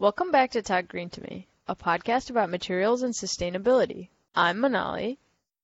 Welcome 0.00 0.30
back 0.30 0.52
to 0.52 0.62
Talk 0.62 0.88
Green 0.88 1.10
to 1.10 1.20
Me, 1.20 1.46
a 1.68 1.76
podcast 1.76 2.30
about 2.30 2.48
materials 2.48 3.02
and 3.02 3.12
sustainability. 3.12 4.08
I'm 4.34 4.56
Manali. 4.56 5.18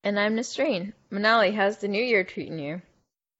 And 0.05 0.21
I'm 0.21 0.37
Nasreen. 0.37 0.93
Manali, 1.11 1.55
how's 1.55 1.79
the 1.79 1.89
new 1.89 2.05
year 2.05 2.23
treating 2.23 2.59
you? 2.59 2.83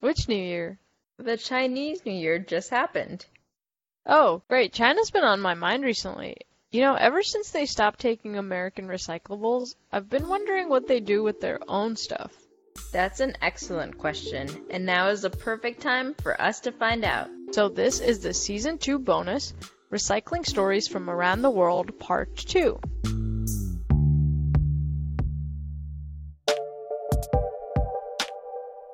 Which 0.01 0.27
new 0.27 0.43
year? 0.43 0.79
The 1.19 1.37
Chinese 1.37 2.07
New 2.07 2.15
Year 2.15 2.39
just 2.39 2.71
happened. 2.71 3.27
Oh, 4.07 4.41
great. 4.49 4.73
China's 4.73 5.11
been 5.11 5.23
on 5.23 5.39
my 5.39 5.53
mind 5.53 5.85
recently. 5.85 6.39
You 6.71 6.81
know, 6.81 6.95
ever 6.95 7.23
since 7.23 7.51
they 7.51 7.67
stopped 7.67 8.01
taking 8.01 8.39
American 8.39 8.89
recyclables, 8.89 9.75
I've 9.93 10.09
been 10.09 10.29
wondering 10.29 10.71
what 10.71 10.89
they 10.89 11.01
do 11.01 11.23
with 11.23 11.43
their 11.43 11.61
own 11.69 11.97
stuff. 11.97 12.33
That's 12.91 13.21
an 13.21 13.37
excellent 13.43 13.99
question, 13.99 14.49
and 14.71 14.87
now 14.87 15.09
is 15.09 15.21
the 15.21 15.31
perfect 15.31 15.83
time 15.83 16.15
for 16.15 16.41
us 16.41 16.61
to 16.61 16.73
find 16.73 17.05
out. 17.05 17.29
So, 17.51 17.69
this 17.69 18.01
is 18.01 18.21
the 18.21 18.33
season 18.33 18.79
2 18.79 18.99
bonus 18.99 19.53
Recycling 19.93 20.45
Stories 20.45 20.89
from 20.89 21.09
Around 21.09 21.43
the 21.43 21.51
World, 21.51 21.97
Part 22.01 22.35
2. 22.37 22.81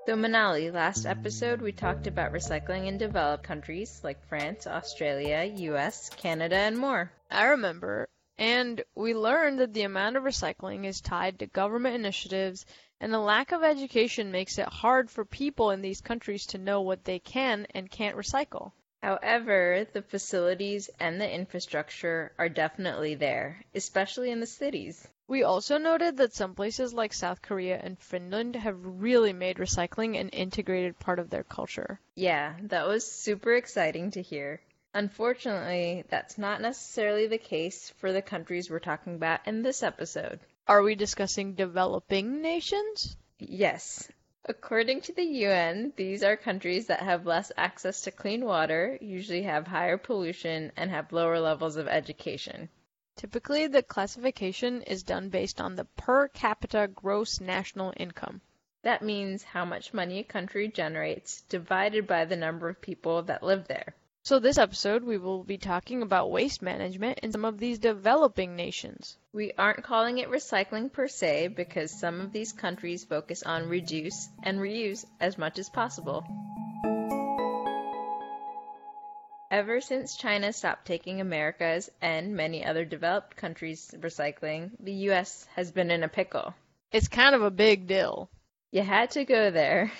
So, 0.05 0.16
Manali, 0.19 0.71
last 0.71 1.07
episode 1.07 1.63
we 1.63 1.73
talked 1.73 2.07
about 2.07 2.35
recycling 2.35 2.89
in 2.89 2.99
developed 2.99 3.43
countries 3.43 4.02
like 4.05 4.23
France, 4.29 4.66
Australia, 4.66 5.51
US, 5.71 6.11
Canada, 6.11 6.57
and 6.57 6.77
more. 6.77 7.11
I 7.30 7.45
remember. 7.45 8.07
And 8.37 8.85
we 8.95 9.15
learned 9.15 9.61
that 9.61 9.73
the 9.73 9.85
amount 9.85 10.19
of 10.19 10.24
recycling 10.24 10.85
is 10.85 11.01
tied 11.01 11.38
to 11.38 11.47
government 11.47 11.95
initiatives, 11.95 12.66
and 13.01 13.11
the 13.11 13.19
lack 13.19 13.52
of 13.52 13.63
education 13.63 14.30
makes 14.30 14.59
it 14.59 14.69
hard 14.69 15.11
for 15.11 15.24
people 15.24 15.71
in 15.71 15.80
these 15.80 16.02
countries 16.02 16.45
to 16.49 16.59
know 16.59 16.83
what 16.83 17.05
they 17.05 17.19
can 17.19 17.66
and 17.71 17.91
can't 17.91 18.19
recycle. 18.19 18.73
However, 19.02 19.84
the 19.92 20.02
facilities 20.02 20.88
and 21.01 21.20
the 21.20 21.29
infrastructure 21.29 22.33
are 22.38 22.48
definitely 22.48 23.16
there, 23.16 23.65
especially 23.74 24.30
in 24.30 24.38
the 24.38 24.47
cities. 24.47 25.09
We 25.27 25.43
also 25.43 25.79
noted 25.79 26.18
that 26.18 26.35
some 26.35 26.54
places 26.54 26.95
like 26.95 27.12
South 27.12 27.43
Korea 27.43 27.80
and 27.82 27.99
Finland 27.99 28.54
have 28.54 28.77
really 28.80 29.32
made 29.32 29.57
recycling 29.57 30.21
an 30.21 30.29
integrated 30.29 30.99
part 31.01 31.18
of 31.18 31.30
their 31.30 31.43
culture. 31.43 31.99
Yeah, 32.15 32.54
that 32.65 32.87
was 32.87 33.10
super 33.10 33.54
exciting 33.54 34.12
to 34.12 34.23
hear. 34.23 34.60
Unfortunately, 34.95 36.05
that's 36.09 36.38
not 36.38 36.60
necessarily 36.60 37.27
the 37.27 37.38
case 37.38 37.90
for 37.99 38.12
the 38.12 38.23
countries 38.23 38.71
we're 38.71 38.79
talking 38.79 39.16
about 39.16 39.49
in 39.49 39.62
this 39.62 39.82
episode. 39.82 40.38
Are 40.68 40.82
we 40.82 40.95
discussing 40.95 41.55
developing 41.55 42.40
nations? 42.40 43.16
Yes. 43.38 44.09
According 44.45 45.02
to 45.02 45.12
the 45.12 45.23
UN, 45.23 45.93
these 45.95 46.24
are 46.24 46.37
countries 46.37 46.88
that 46.88 46.98
have 46.98 47.26
less 47.26 47.52
access 47.57 48.01
to 48.01 48.10
clean 48.10 48.45
water, 48.45 48.99
usually 49.01 49.43
have 49.43 49.68
higher 49.68 49.96
pollution, 49.96 50.73
and 50.76 50.90
have 50.90 51.12
lower 51.12 51.38
levels 51.38 51.76
of 51.76 51.87
education. 51.87 52.68
Typically, 53.15 53.68
the 53.68 53.84
classification 53.84 54.82
is 54.82 55.04
done 55.04 55.29
based 55.29 55.60
on 55.60 55.76
the 55.76 55.84
per 55.84 56.26
capita 56.26 56.88
gross 56.88 57.40
national 57.40 57.95
income. 57.96 58.40
That 58.82 59.02
means 59.02 59.45
how 59.45 59.65
much 59.65 59.95
money 59.95 60.18
a 60.18 60.24
country 60.24 60.66
generates 60.66 61.43
divided 61.43 62.09
by 62.09 62.24
the 62.24 62.34
number 62.34 62.68
of 62.68 62.80
people 62.80 63.23
that 63.23 63.45
live 63.45 63.68
there. 63.68 63.95
So, 64.25 64.38
this 64.38 64.56
episode, 64.56 65.03
we 65.03 65.19
will 65.19 65.42
be 65.42 65.59
talking 65.59 66.00
about 66.00 66.31
waste 66.31 66.62
management 66.62 67.19
in 67.25 67.32
some 67.32 67.44
of 67.44 67.59
these 67.59 67.81
developing 67.81 68.54
nations. 68.54 69.19
We 69.32 69.53
aren't 69.59 69.82
calling 69.82 70.19
it 70.19 70.31
recycling 70.31 70.92
per 70.92 71.09
se 71.09 71.48
because 71.48 71.91
some 71.91 72.20
of 72.20 72.32
these 72.32 72.53
countries 72.53 73.03
focus 73.03 73.43
on 73.43 73.69
reduce 73.69 74.28
and 74.44 74.60
reuse 74.60 75.04
as 75.19 75.38
much 75.38 75.59
as 75.59 75.69
possible. 75.69 76.25
Ever 79.50 79.81
since 79.81 80.16
China 80.16 80.53
stopped 80.53 80.87
taking 80.87 81.20
America's 81.20 81.91
and 82.00 82.37
many 82.37 82.65
other 82.65 82.84
developed 82.84 83.37
countries' 83.37 83.93
recycling, 83.98 84.70
the 84.78 85.10
US 85.10 85.48
has 85.56 85.72
been 85.72 85.91
in 85.91 86.04
a 86.04 86.09
pickle. 86.09 86.54
It's 86.93 87.09
kind 87.09 87.34
of 87.34 87.43
a 87.43 87.50
big 87.50 87.88
deal. 87.88 88.31
You 88.70 88.82
had 88.82 89.10
to 89.10 89.25
go 89.25 89.50
there. 89.50 89.91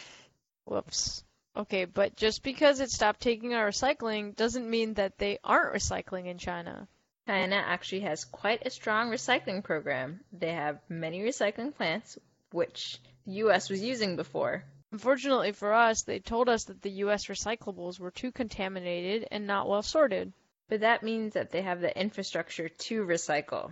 Whoops. 0.65 1.25
Okay, 1.55 1.85
but 1.85 2.17
just 2.17 2.43
because 2.43 2.81
it 2.81 2.91
stopped 2.91 3.21
taking 3.21 3.53
our 3.53 3.69
recycling 3.69 4.35
doesn't 4.35 4.69
mean 4.69 4.95
that 4.95 5.19
they 5.19 5.39
aren't 5.45 5.75
recycling 5.75 6.27
in 6.27 6.39
China. 6.39 6.89
China 7.27 7.57
actually 7.57 8.01
has 8.01 8.25
quite 8.25 8.67
a 8.67 8.71
strong 8.71 9.11
recycling 9.11 9.63
program. 9.63 10.21
They 10.33 10.53
have 10.53 10.81
many 10.89 11.21
recycling 11.21 11.75
plants, 11.75 12.19
which 12.51 12.99
the 13.27 13.33
US 13.45 13.69
was 13.69 13.83
using 13.83 14.17
before. 14.17 14.65
Unfortunately 14.93 15.53
for 15.53 15.73
us, 15.73 16.03
they 16.03 16.19
told 16.19 16.49
us 16.49 16.65
that 16.65 16.83
the 16.83 17.03
US 17.05 17.27
recyclables 17.27 18.01
were 18.01 18.11
too 18.11 18.33
contaminated 18.33 19.29
and 19.31 19.47
not 19.47 19.69
well 19.69 19.83
sorted. 19.83 20.33
But 20.69 20.81
that 20.81 21.03
means 21.03 21.35
that 21.35 21.51
they 21.51 21.63
have 21.63 21.81
the 21.81 21.99
infrastructure 21.99 22.69
to 22.69 23.05
recycle. 23.05 23.71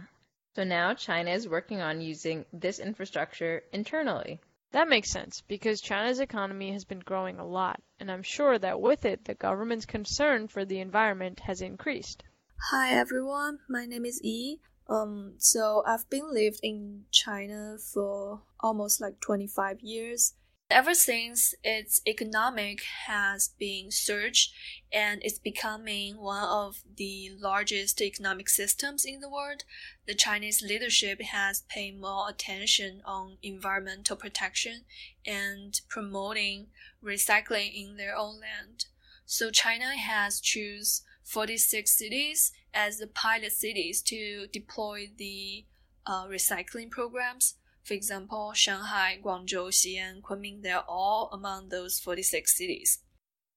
So 0.55 0.65
now 0.65 0.95
China 0.95 1.31
is 1.31 1.49
working 1.49 1.81
on 1.81 2.01
using 2.01 2.45
this 2.53 2.79
infrastructure 2.79 3.63
internally. 3.73 4.41
That 4.73 4.89
makes 4.89 5.11
sense 5.11 5.43
because 5.49 5.81
China's 5.81 6.21
economy 6.21 6.71
has 6.73 6.85
been 6.85 7.01
growing 7.01 7.41
a 7.41 7.47
lot, 7.47 7.83
and 7.99 8.11
I'm 8.11 8.23
sure 8.23 8.57
that 8.57 8.81
with 8.81 9.05
it, 9.05 9.25
the 9.25 9.35
government's 9.35 9.85
concern 9.85 10.47
for 10.47 10.65
the 10.65 10.79
environment 10.79 11.41
has 11.41 11.61
increased. 11.61 12.23
Hi 12.71 12.93
everyone, 12.93 13.59
my 13.69 13.85
name 13.85 14.05
is 14.05 14.21
Yi. 14.23 14.61
Um, 14.89 15.35
so 15.39 15.83
I've 15.87 16.09
been 16.09 16.33
lived 16.33 16.61
in 16.63 17.07
China 17.11 17.79
for 17.79 18.43
almost 18.61 19.01
like 19.01 19.19
25 19.21 19.81
years. 19.81 20.35
Ever 20.71 20.95
since 20.95 21.53
its 21.65 22.01
economic 22.07 22.83
has 23.09 23.49
been 23.59 23.91
surged 23.91 24.53
and 24.93 25.21
it's 25.25 25.41
becoming 25.41 26.19
one 26.19 26.45
of 26.45 26.85
the 26.97 27.33
largest 27.37 28.01
economic 28.01 28.49
systems 28.49 29.05
in 29.05 29.19
the 29.19 29.29
world, 29.29 29.65
the 30.07 30.15
Chinese 30.15 30.63
leadership 30.63 31.21
has 31.23 31.65
paid 31.69 32.01
more 32.01 32.29
attention 32.29 33.03
on 33.05 33.39
environmental 33.43 34.15
protection 34.15 34.83
and 35.27 35.81
promoting 35.89 36.69
recycling 37.05 37.73
in 37.75 37.97
their 37.97 38.15
own 38.15 38.39
land. 38.41 38.85
So 39.27 39.51
China 39.51 39.97
has 39.97 40.41
choose 40.41 41.03
46 41.25 41.91
cities 41.91 42.53
as 42.73 42.99
the 42.99 43.09
pilot 43.09 43.51
cities 43.51 44.03
to 44.03 44.47
deploy 44.53 45.11
the 45.17 45.65
uh, 46.07 46.27
recycling 46.27 46.93
programs 46.93 47.57
for 47.83 47.95
example, 47.95 48.53
Shanghai, 48.53 49.19
Guangzhou, 49.23 49.71
Xi'an, 49.71 50.23
Kunming, 50.23 50.63
they're 50.63 50.85
all 50.89 51.29
among 51.33 51.69
those 51.69 51.99
46 51.99 52.57
cities. 52.57 52.99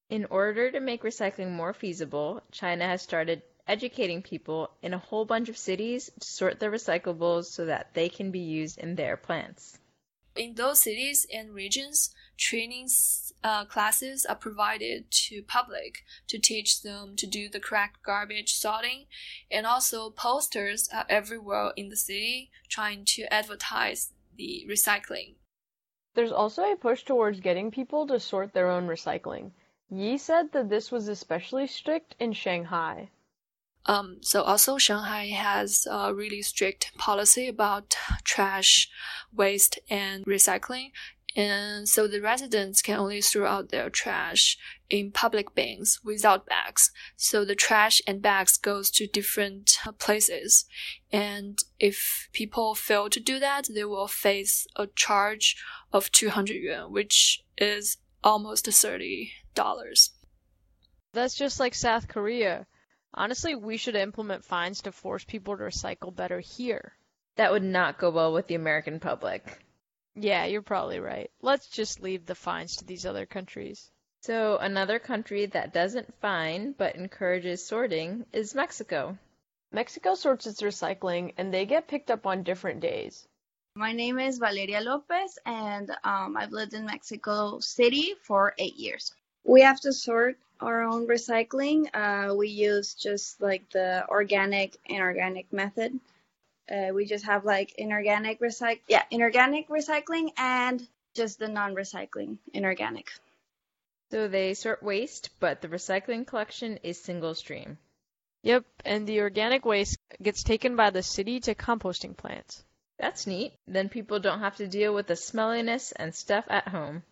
In 0.09 0.25
order 0.25 0.71
to 0.71 0.79
make 0.79 1.03
recycling 1.03 1.51
more 1.51 1.73
feasible, 1.73 2.41
China 2.51 2.85
has 2.85 3.01
started 3.01 3.41
educating 3.67 4.21
people 4.21 4.69
in 4.81 4.93
a 4.93 4.97
whole 4.97 5.25
bunch 5.25 5.49
of 5.49 5.57
cities 5.57 6.11
to 6.19 6.27
sort 6.27 6.59
their 6.59 6.71
recyclables 6.71 7.45
so 7.45 7.65
that 7.65 7.93
they 7.93 8.09
can 8.09 8.31
be 8.31 8.39
used 8.39 8.77
in 8.77 8.95
their 8.95 9.17
plants. 9.17 9.79
In 10.35 10.55
those 10.55 10.81
cities 10.81 11.27
and 11.31 11.53
regions, 11.53 12.13
training 12.37 12.89
uh, 13.43 13.65
classes 13.65 14.25
are 14.25 14.35
provided 14.35 15.11
to 15.11 15.43
public 15.43 16.03
to 16.27 16.39
teach 16.39 16.81
them 16.81 17.15
to 17.17 17.27
do 17.27 17.49
the 17.49 17.59
correct 17.59 18.01
garbage 18.03 18.55
sorting, 18.55 19.05
and 19.51 19.67
also 19.67 20.09
posters 20.09 20.89
are 20.91 21.05
everywhere 21.07 21.71
in 21.75 21.89
the 21.89 21.95
city 21.95 22.49
trying 22.67 23.05
to 23.05 23.31
advertise 23.31 24.11
the 24.35 24.65
recycling. 24.67 25.35
There's 26.15 26.31
also 26.31 26.63
a 26.63 26.75
push 26.75 27.03
towards 27.03 27.39
getting 27.39 27.69
people 27.69 28.07
to 28.07 28.19
sort 28.19 28.53
their 28.53 28.69
own 28.69 28.87
recycling. 28.87 29.51
Yi 29.89 30.17
said 30.17 30.51
that 30.53 30.69
this 30.69 30.91
was 30.91 31.07
especially 31.07 31.67
strict 31.67 32.15
in 32.19 32.33
Shanghai. 32.33 33.09
Um, 33.85 34.17
so 34.21 34.43
also 34.43 34.77
Shanghai 34.77 35.27
has 35.27 35.85
a 35.89 36.13
really 36.13 36.41
strict 36.41 36.91
policy 36.97 37.47
about 37.47 37.95
trash, 38.23 38.89
waste, 39.33 39.79
and 39.89 40.25
recycling. 40.25 40.91
And 41.35 41.89
so 41.89 42.07
the 42.07 42.21
residents 42.21 42.81
can 42.83 42.99
only 42.99 43.19
throw 43.19 43.47
out 43.47 43.69
their 43.69 43.89
trash 43.89 44.55
in 44.89 45.11
public 45.11 45.55
bins 45.55 45.99
without 46.03 46.45
bags. 46.45 46.91
So 47.17 47.43
the 47.43 47.55
trash 47.55 48.01
and 48.05 48.21
bags 48.21 48.57
goes 48.57 48.91
to 48.91 49.07
different 49.07 49.79
places. 49.97 50.65
And 51.11 51.57
if 51.79 52.29
people 52.33 52.75
fail 52.75 53.09
to 53.09 53.19
do 53.19 53.39
that, 53.39 53.67
they 53.73 53.83
will 53.83 54.07
face 54.07 54.67
a 54.75 54.85
charge 54.87 55.57
of 55.91 56.11
200 56.11 56.53
yuan, 56.53 56.91
which 56.91 57.43
is 57.57 57.97
almost 58.23 58.67
$30. 58.67 59.29
That's 61.13 61.35
just 61.35 61.59
like 61.59 61.73
South 61.73 62.07
Korea. 62.07 62.67
Honestly, 63.13 63.55
we 63.55 63.77
should 63.77 63.95
implement 63.95 64.43
fines 64.43 64.81
to 64.81 64.91
force 64.91 65.23
people 65.23 65.55
to 65.55 65.63
recycle 65.63 66.15
better 66.15 66.39
here. 66.39 66.93
That 67.35 67.51
would 67.51 67.63
not 67.63 67.99
go 67.99 68.09
well 68.09 68.33
with 68.33 68.47
the 68.47 68.55
American 68.55 68.99
public. 68.99 69.59
Yeah, 70.15 70.45
you're 70.45 70.61
probably 70.61 70.99
right. 70.99 71.31
Let's 71.41 71.67
just 71.67 72.01
leave 72.01 72.25
the 72.25 72.35
fines 72.35 72.77
to 72.77 72.85
these 72.85 73.05
other 73.05 73.25
countries. 73.25 73.91
So, 74.21 74.57
another 74.57 74.99
country 74.99 75.47
that 75.47 75.73
doesn't 75.73 76.13
fine 76.21 76.73
but 76.73 76.95
encourages 76.95 77.65
sorting 77.65 78.25
is 78.31 78.55
Mexico. 78.55 79.17
Mexico 79.71 80.15
sorts 80.15 80.45
its 80.45 80.61
recycling 80.61 81.33
and 81.37 81.53
they 81.53 81.65
get 81.65 81.87
picked 81.87 82.11
up 82.11 82.25
on 82.25 82.43
different 82.43 82.79
days. 82.79 83.27
My 83.75 83.91
name 83.91 84.19
is 84.19 84.37
Valeria 84.37 84.81
Lopez 84.81 85.39
and 85.45 85.89
um, 86.03 86.37
I've 86.37 86.51
lived 86.51 86.73
in 86.73 86.85
Mexico 86.85 87.59
City 87.59 88.13
for 88.21 88.53
eight 88.59 88.75
years. 88.75 89.11
We 89.43 89.61
have 89.61 89.81
to 89.81 89.91
sort 89.91 90.37
our 90.63 90.83
own 90.83 91.07
recycling. 91.07 91.87
Uh, 91.93 92.33
we 92.35 92.49
use 92.49 92.93
just 92.93 93.41
like 93.41 93.69
the 93.71 94.05
organic 94.09 94.77
inorganic 94.85 95.51
method. 95.51 95.99
Uh, 96.71 96.93
we 96.93 97.05
just 97.05 97.25
have 97.25 97.43
like 97.45 97.73
inorganic 97.77 98.39
recyc 98.39 98.79
yeah 98.87 99.03
inorganic 99.11 99.67
recycling 99.67 100.29
and 100.37 100.87
just 101.13 101.37
the 101.37 101.47
non-recycling 101.47 102.37
inorganic. 102.53 103.11
So 104.11 104.27
they 104.27 104.53
sort 104.53 104.81
waste, 104.81 105.29
but 105.39 105.61
the 105.61 105.67
recycling 105.67 106.25
collection 106.25 106.77
is 106.83 107.01
single 107.01 107.35
stream. 107.35 107.77
Yep, 108.43 108.65
and 108.85 109.07
the 109.07 109.21
organic 109.21 109.65
waste 109.65 109.97
gets 110.21 110.43
taken 110.43 110.75
by 110.75 110.89
the 110.89 111.03
city 111.03 111.39
to 111.41 111.55
composting 111.55 112.15
plants. 112.15 112.63
That's 112.99 113.25
neat. 113.25 113.53
Then 113.67 113.89
people 113.89 114.19
don't 114.19 114.41
have 114.41 114.57
to 114.57 114.67
deal 114.67 114.93
with 114.93 115.07
the 115.07 115.15
smelliness 115.15 115.93
and 115.93 116.13
stuff 116.13 116.45
at 116.49 116.67
home. 116.67 117.03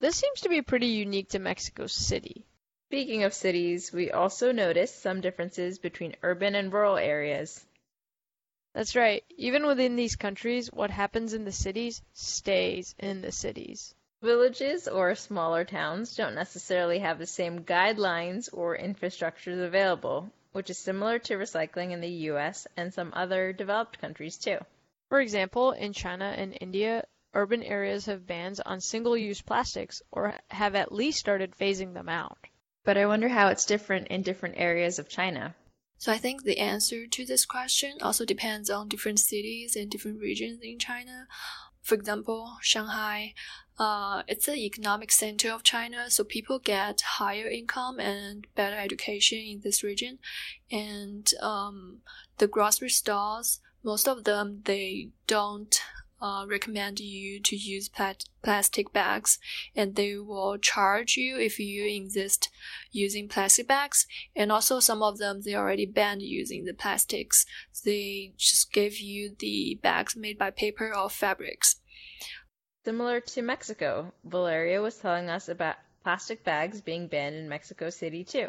This 0.00 0.16
seems 0.16 0.42
to 0.42 0.48
be 0.48 0.62
pretty 0.62 0.88
unique 0.88 1.30
to 1.30 1.38
Mexico 1.38 1.86
City. 1.86 2.44
Speaking 2.88 3.24
of 3.24 3.34
cities, 3.34 3.92
we 3.92 4.10
also 4.10 4.52
noticed 4.52 5.00
some 5.00 5.20
differences 5.20 5.78
between 5.78 6.16
urban 6.22 6.54
and 6.54 6.72
rural 6.72 6.96
areas. 6.96 7.64
That's 8.74 8.94
right. 8.94 9.24
Even 9.36 9.66
within 9.66 9.96
these 9.96 10.16
countries, 10.16 10.72
what 10.72 10.90
happens 10.90 11.32
in 11.32 11.44
the 11.44 11.52
cities 11.52 12.02
stays 12.12 12.94
in 12.98 13.20
the 13.22 13.32
cities. 13.32 13.94
Villages 14.20 14.88
or 14.88 15.14
smaller 15.14 15.64
towns 15.64 16.16
don't 16.16 16.34
necessarily 16.34 16.98
have 16.98 17.18
the 17.18 17.26
same 17.26 17.64
guidelines 17.64 18.48
or 18.52 18.76
infrastructures 18.76 19.64
available, 19.64 20.30
which 20.52 20.70
is 20.70 20.78
similar 20.78 21.18
to 21.18 21.36
recycling 21.36 21.90
in 21.90 22.00
the 22.00 22.30
US 22.30 22.66
and 22.76 22.92
some 22.92 23.12
other 23.14 23.52
developed 23.52 24.00
countries 24.00 24.36
too. 24.36 24.58
For 25.08 25.20
example, 25.20 25.72
in 25.72 25.92
China 25.92 26.34
and 26.36 26.56
India, 26.60 27.04
urban 27.34 27.62
areas 27.62 28.06
have 28.06 28.26
bans 28.26 28.60
on 28.60 28.80
single-use 28.80 29.42
plastics 29.42 30.02
or 30.10 30.34
have 30.50 30.74
at 30.74 30.92
least 30.92 31.18
started 31.18 31.54
phasing 31.56 31.94
them 31.94 32.08
out. 32.08 32.38
But 32.84 32.96
I 32.98 33.06
wonder 33.06 33.28
how 33.28 33.48
it's 33.48 33.64
different 33.64 34.08
in 34.08 34.22
different 34.22 34.56
areas 34.58 34.98
of 34.98 35.08
China. 35.08 35.54
So 35.96 36.12
I 36.12 36.18
think 36.18 36.42
the 36.42 36.58
answer 36.58 37.06
to 37.06 37.24
this 37.24 37.46
question 37.46 37.96
also 38.02 38.24
depends 38.24 38.68
on 38.68 38.88
different 38.88 39.20
cities 39.20 39.74
and 39.74 39.90
different 39.90 40.20
regions 40.20 40.60
in 40.62 40.78
China. 40.78 41.26
For 41.82 41.94
example, 41.94 42.56
Shanghai, 42.60 43.34
uh, 43.78 44.22
it's 44.26 44.46
the 44.46 44.56
economic 44.56 45.12
center 45.12 45.50
of 45.50 45.62
China, 45.62 46.10
so 46.10 46.24
people 46.24 46.58
get 46.58 47.00
higher 47.00 47.48
income 47.48 48.00
and 48.00 48.46
better 48.54 48.76
education 48.76 49.38
in 49.38 49.60
this 49.60 49.82
region. 49.82 50.18
And 50.70 51.30
um, 51.40 51.98
the 52.38 52.46
grocery 52.46 52.90
stores, 52.90 53.60
most 53.82 54.08
of 54.08 54.24
them, 54.24 54.62
they 54.64 55.10
don't 55.26 55.80
uh, 56.24 56.46
recommend 56.48 57.00
you 57.00 57.38
to 57.38 57.54
use 57.54 57.90
plat- 57.90 58.24
plastic 58.42 58.94
bags. 58.94 59.38
And 59.76 59.94
they 59.94 60.16
will 60.16 60.56
charge 60.56 61.16
you 61.18 61.38
if 61.38 61.58
you 61.60 61.84
insist 61.84 62.48
using 62.90 63.28
plastic 63.28 63.68
bags. 63.68 64.06
And 64.34 64.50
also 64.50 64.80
some 64.80 65.02
of 65.02 65.18
them 65.18 65.42
they 65.42 65.54
already 65.54 65.84
banned 65.84 66.22
using 66.22 66.64
the 66.64 66.72
plastics. 66.72 67.44
They 67.84 68.32
just 68.38 68.72
give 68.72 68.98
you 68.98 69.36
the 69.38 69.78
bags 69.82 70.16
made 70.16 70.38
by 70.38 70.50
paper 70.50 70.94
or 70.96 71.10
fabrics. 71.10 71.76
Similar 72.86 73.20
to 73.20 73.42
Mexico, 73.42 74.12
Valeria 74.24 74.80
was 74.80 74.96
telling 74.96 75.28
us 75.28 75.48
about 75.50 75.76
plastic 76.02 76.42
bags 76.42 76.80
being 76.80 77.06
banned 77.06 77.36
in 77.36 77.48
Mexico 77.48 77.90
City 77.90 78.24
too. 78.24 78.48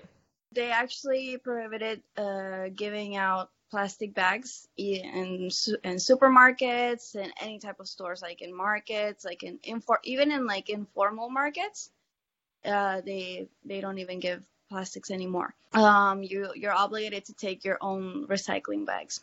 They 0.53 0.71
actually 0.71 1.37
prohibited 1.43 2.01
uh, 2.15 2.69
giving 2.73 3.17
out 3.17 3.49
plastic 3.71 4.13
bags 4.13 4.67
in 4.77 5.49
in 5.83 5.97
supermarkets 5.97 7.15
and 7.15 7.31
any 7.41 7.59
type 7.59 7.79
of 7.79 7.87
stores, 7.87 8.21
like 8.21 8.41
in 8.41 8.55
markets, 8.55 9.25
like 9.25 9.43
in 9.43 9.59
infor- 9.59 10.03
even 10.03 10.31
in 10.31 10.45
like 10.45 10.69
informal 10.69 11.29
markets. 11.29 11.91
Uh, 12.63 13.01
they 13.01 13.47
they 13.63 13.81
don't 13.81 13.99
even 13.99 14.19
give 14.19 14.41
plastics 14.69 15.11
anymore. 15.11 15.53
Um, 15.73 16.23
you 16.23 16.51
you're 16.55 16.73
obligated 16.73 17.25
to 17.25 17.33
take 17.33 17.63
your 17.63 17.77
own 17.81 18.27
recycling 18.27 18.85
bags. 18.85 19.21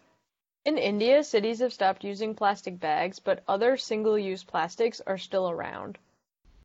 In 0.65 0.79
India, 0.79 1.25
cities 1.25 1.59
have 1.59 1.73
stopped 1.73 2.05
using 2.05 2.37
plastic 2.37 2.79
bags, 2.79 3.19
but 3.19 3.43
other 3.49 3.77
single-use 3.77 4.45
plastics 4.45 5.01
are 5.05 5.19
still 5.19 5.51
around. 5.51 5.99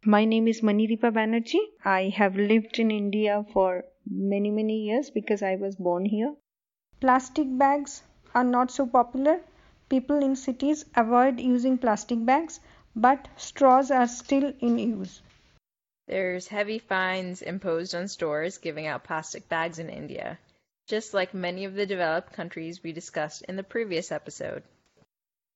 My 0.06 0.24
name 0.24 0.48
is 0.48 0.62
Maniripa 0.62 1.12
Banerjee. 1.12 1.66
I 1.84 2.10
have 2.16 2.36
lived 2.36 2.78
in 2.78 2.92
India 2.92 3.44
for 3.54 3.86
many, 4.06 4.52
many 4.52 4.82
years 4.84 5.10
because 5.10 5.42
I 5.42 5.56
was 5.56 5.76
born 5.76 6.06
here. 6.06 6.36
Plastic 7.00 7.48
bags 7.58 8.04
are 8.36 8.44
not 8.44 8.72
so 8.72 8.86
popular. 8.86 9.42
People 9.90 10.24
in 10.24 10.36
cities 10.36 10.86
avoid 10.96 11.40
using 11.40 11.78
plastic 11.78 12.26
bags, 12.26 12.60
but 12.96 13.28
straws 13.38 13.92
are 13.92 14.08
still 14.08 14.54
in 14.60 14.78
use. 14.78 15.22
There's 16.08 16.48
heavy 16.48 16.80
fines 16.80 17.42
imposed 17.42 17.96
on 17.96 18.08
stores 18.08 18.58
giving 18.58 18.88
out 18.88 19.04
plastic 19.04 19.50
bags 19.50 19.80
in 19.80 19.90
India 19.90 20.38
just 20.88 21.14
like 21.14 21.34
many 21.34 21.66
of 21.66 21.74
the 21.74 21.86
developed 21.86 22.32
countries 22.32 22.82
we 22.82 22.94
discussed 22.94 23.42
in 23.44 23.58
the 23.58 23.64
previous 23.64 24.12
episode. 24.12 24.64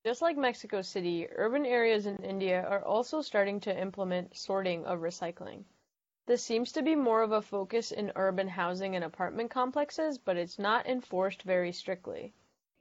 Just 0.06 0.22
like 0.22 0.36
Mexico 0.36 0.82
City, 0.82 1.28
urban 1.32 1.66
areas 1.66 2.06
in 2.06 2.18
India 2.18 2.66
are 2.68 2.84
also 2.84 3.22
starting 3.22 3.62
to 3.62 3.82
implement 3.82 4.36
sorting 4.36 4.86
of 4.86 5.00
recycling. 5.00 5.64
This 6.31 6.44
seems 6.44 6.72
to 6.72 6.81
be 6.81 6.95
more 6.95 7.24
of 7.24 7.33
a 7.33 7.42
focus 7.42 7.92
in 7.92 8.13
urban 8.16 8.48
housing 8.48 8.95
and 8.95 9.04
apartment 9.04 9.51
complexes, 9.51 10.18
but 10.18 10.38
it's 10.38 10.57
not 10.57 10.88
enforced 10.88 11.44
very 11.44 11.74
strictly. 11.74 12.33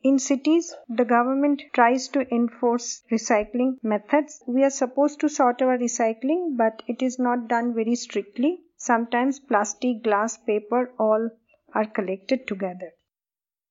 In 0.05 0.21
cities, 0.21 0.73
the 0.89 1.05
government 1.05 1.65
tries 1.73 2.07
to 2.11 2.33
enforce 2.33 3.03
recycling 3.11 3.79
methods. 3.83 4.41
We 4.47 4.63
are 4.63 4.71
supposed 4.71 5.19
to 5.23 5.29
sort 5.29 5.61
our 5.63 5.77
recycling, 5.77 6.57
but 6.57 6.85
it 6.87 7.03
is 7.03 7.19
not 7.19 7.49
done 7.49 7.75
very 7.75 7.97
strictly. 7.97 8.61
Sometimes 8.77 9.41
plastic, 9.41 10.05
glass, 10.05 10.39
paper 10.39 10.93
all 10.97 11.31
are 11.75 11.87
collected 11.87 12.47
together. 12.47 12.93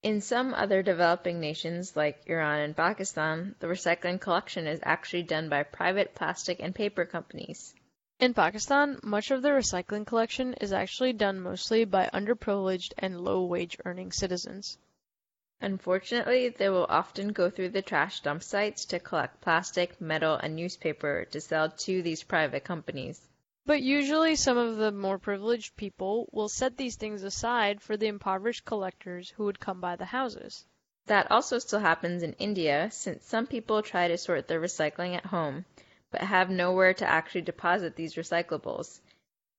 In 0.02 0.20
some 0.20 0.52
other 0.52 0.82
developing 0.82 1.40
nations 1.40 1.96
like 1.96 2.20
Iran 2.26 2.60
and 2.60 2.76
Pakistan, 2.76 3.54
the 3.60 3.66
recycling 3.66 4.20
collection 4.20 4.66
is 4.66 4.80
actually 4.82 5.22
done 5.22 5.48
by 5.48 5.62
private 5.62 6.14
plastic 6.14 6.60
and 6.60 6.74
paper 6.74 7.06
companies. 7.06 7.72
In 8.20 8.34
Pakistan, 8.34 9.00
much 9.02 9.30
of 9.30 9.40
the 9.40 9.48
recycling 9.48 10.06
collection 10.06 10.52
is 10.60 10.74
actually 10.74 11.14
done 11.14 11.40
mostly 11.40 11.86
by 11.86 12.10
underprivileged 12.12 12.92
and 12.98 13.18
low 13.18 13.42
wage 13.44 13.78
earning 13.86 14.12
citizens. 14.12 14.76
Unfortunately, 15.62 16.50
they 16.50 16.68
will 16.68 16.84
often 16.90 17.32
go 17.32 17.48
through 17.48 17.70
the 17.70 17.80
trash 17.80 18.20
dump 18.20 18.42
sites 18.42 18.84
to 18.84 19.00
collect 19.00 19.40
plastic, 19.40 19.98
metal, 20.02 20.34
and 20.34 20.54
newspaper 20.54 21.24
to 21.30 21.40
sell 21.40 21.70
to 21.70 22.02
these 22.02 22.22
private 22.22 22.62
companies. 22.62 23.26
But 23.64 23.80
usually 23.80 24.36
some 24.36 24.58
of 24.58 24.76
the 24.76 24.92
more 24.92 25.18
privileged 25.18 25.74
people 25.76 26.28
will 26.30 26.50
set 26.50 26.76
these 26.76 26.96
things 26.96 27.22
aside 27.22 27.80
for 27.80 27.96
the 27.96 28.08
impoverished 28.08 28.66
collectors 28.66 29.30
who 29.30 29.44
would 29.44 29.60
come 29.60 29.80
by 29.80 29.96
the 29.96 30.04
houses. 30.04 30.66
That 31.06 31.30
also 31.30 31.58
still 31.58 31.80
happens 31.80 32.22
in 32.22 32.34
India, 32.34 32.90
since 32.92 33.24
some 33.24 33.46
people 33.46 33.82
try 33.82 34.08
to 34.08 34.18
sort 34.18 34.46
their 34.46 34.60
recycling 34.60 35.16
at 35.16 35.24
home, 35.24 35.64
but 36.10 36.22
have 36.22 36.50
nowhere 36.50 36.94
to 36.94 37.08
actually 37.08 37.42
deposit 37.42 37.96
these 37.96 38.14
recyclables. 38.14 39.00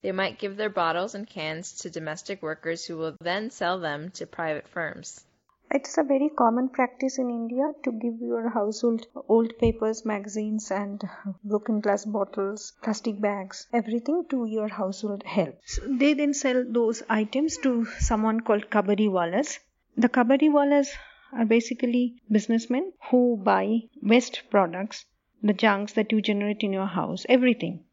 They 0.01 0.11
might 0.11 0.39
give 0.39 0.57
their 0.57 0.69
bottles 0.69 1.15
and 1.15 1.29
cans 1.29 1.73
to 1.79 1.89
domestic 1.89 2.41
workers 2.41 2.85
who 2.85 2.97
will 2.97 3.15
then 3.21 3.51
sell 3.51 3.79
them 3.79 4.09
to 4.11 4.25
private 4.25 4.67
firms. 4.67 5.25
It's 5.73 5.97
a 5.97 6.03
very 6.03 6.27
common 6.27 6.67
practice 6.67 7.17
in 7.17 7.29
India 7.29 7.71
to 7.85 7.91
give 7.93 8.19
your 8.19 8.49
household 8.49 9.05
old 9.29 9.57
papers, 9.57 10.03
magazines, 10.03 10.69
and 10.69 11.01
broken 11.45 11.79
glass 11.79 12.03
bottles, 12.03 12.73
plastic 12.81 13.21
bags, 13.21 13.67
everything 13.71 14.25
to 14.31 14.45
your 14.45 14.67
household 14.67 15.23
help. 15.23 15.57
So 15.65 15.83
they 15.87 16.13
then 16.13 16.33
sell 16.33 16.65
those 16.67 17.03
items 17.09 17.57
to 17.59 17.85
someone 17.99 18.41
called 18.41 18.69
kabadiwalas. 18.69 19.59
The 19.95 20.09
kabadiwalas 20.09 20.89
are 21.31 21.45
basically 21.45 22.21
businessmen 22.29 22.91
who 23.09 23.37
buy 23.41 23.83
waste 24.01 24.41
products, 24.49 25.05
the 25.43 25.53
junks 25.53 25.93
that 25.93 26.11
you 26.11 26.21
generate 26.21 26.61
in 26.61 26.73
your 26.73 26.87
house, 26.87 27.25
everything 27.29 27.83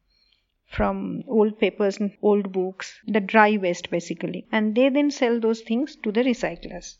from 0.66 1.24
old 1.26 1.58
papers 1.58 1.98
and 1.98 2.16
old 2.20 2.52
books, 2.52 3.00
the 3.06 3.20
dry 3.20 3.56
waste 3.56 3.90
basically, 3.90 4.46
and 4.52 4.74
they 4.74 4.88
then 4.90 5.10
sell 5.10 5.40
those 5.40 5.62
things 5.62 5.96
to 5.96 6.12
the 6.12 6.20
recyclers. 6.20 6.98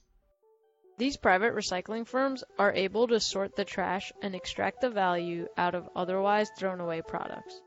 These 0.97 1.19
private 1.19 1.55
recycling 1.55 2.07
firms 2.07 2.43
are 2.59 2.73
able 2.73 3.07
to 3.09 3.21
sort 3.21 3.55
the 3.55 3.65
trash 3.65 4.13
and 4.23 4.35
extract 4.35 4.81
the 4.81 4.91
value 4.91 5.47
out 5.57 5.75
of 5.75 5.89
otherwise 5.95 6.51
thrown 6.59 6.81
away 6.81 7.03
products. 7.03 7.61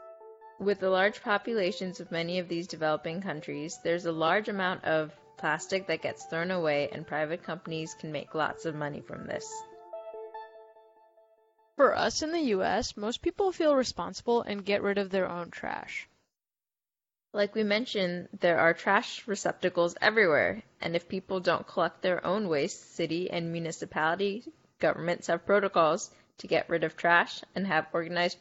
With 0.59 0.79
the 0.79 0.89
large 0.89 1.21
populations 1.21 1.99
of 1.99 2.11
many 2.11 2.39
of 2.39 2.49
these 2.49 2.67
developing 2.67 3.21
countries, 3.21 3.79
there's 3.83 4.05
a 4.05 4.11
large 4.11 4.49
amount 4.49 4.83
of 4.83 5.15
plastic 5.37 5.87
that 5.87 6.01
gets 6.01 6.25
thrown 6.25 6.51
away, 6.51 6.89
and 6.91 7.07
private 7.07 7.43
companies 7.43 7.93
can 7.93 8.11
make 8.11 8.35
lots 8.35 8.65
of 8.65 8.75
money 8.75 9.01
from 9.01 9.27
this. 9.27 9.47
For 11.81 11.97
us 11.97 12.21
in 12.21 12.31
the 12.31 12.53
US, 12.53 12.95
most 12.95 13.23
people 13.23 13.51
feel 13.51 13.75
responsible 13.75 14.43
and 14.43 14.63
get 14.63 14.83
rid 14.83 14.99
of 14.99 15.09
their 15.09 15.27
own 15.27 15.49
trash. 15.49 16.07
Like 17.33 17.55
we 17.55 17.63
mentioned, 17.63 18.29
there 18.39 18.59
are 18.59 18.75
trash 18.75 19.27
receptacles 19.27 19.95
everywhere, 19.99 20.61
and 20.79 20.95
if 20.95 21.09
people 21.09 21.39
don't 21.39 21.65
collect 21.65 22.03
their 22.03 22.23
own 22.23 22.47
waste, 22.49 22.93
city 22.93 23.31
and 23.31 23.51
municipality 23.51 24.43
governments 24.77 25.25
have 25.25 25.47
protocols 25.47 26.11
to 26.37 26.45
get 26.45 26.69
rid 26.69 26.83
of 26.83 26.95
trash 26.95 27.41
and 27.55 27.65
have 27.65 27.87
organized 27.93 28.37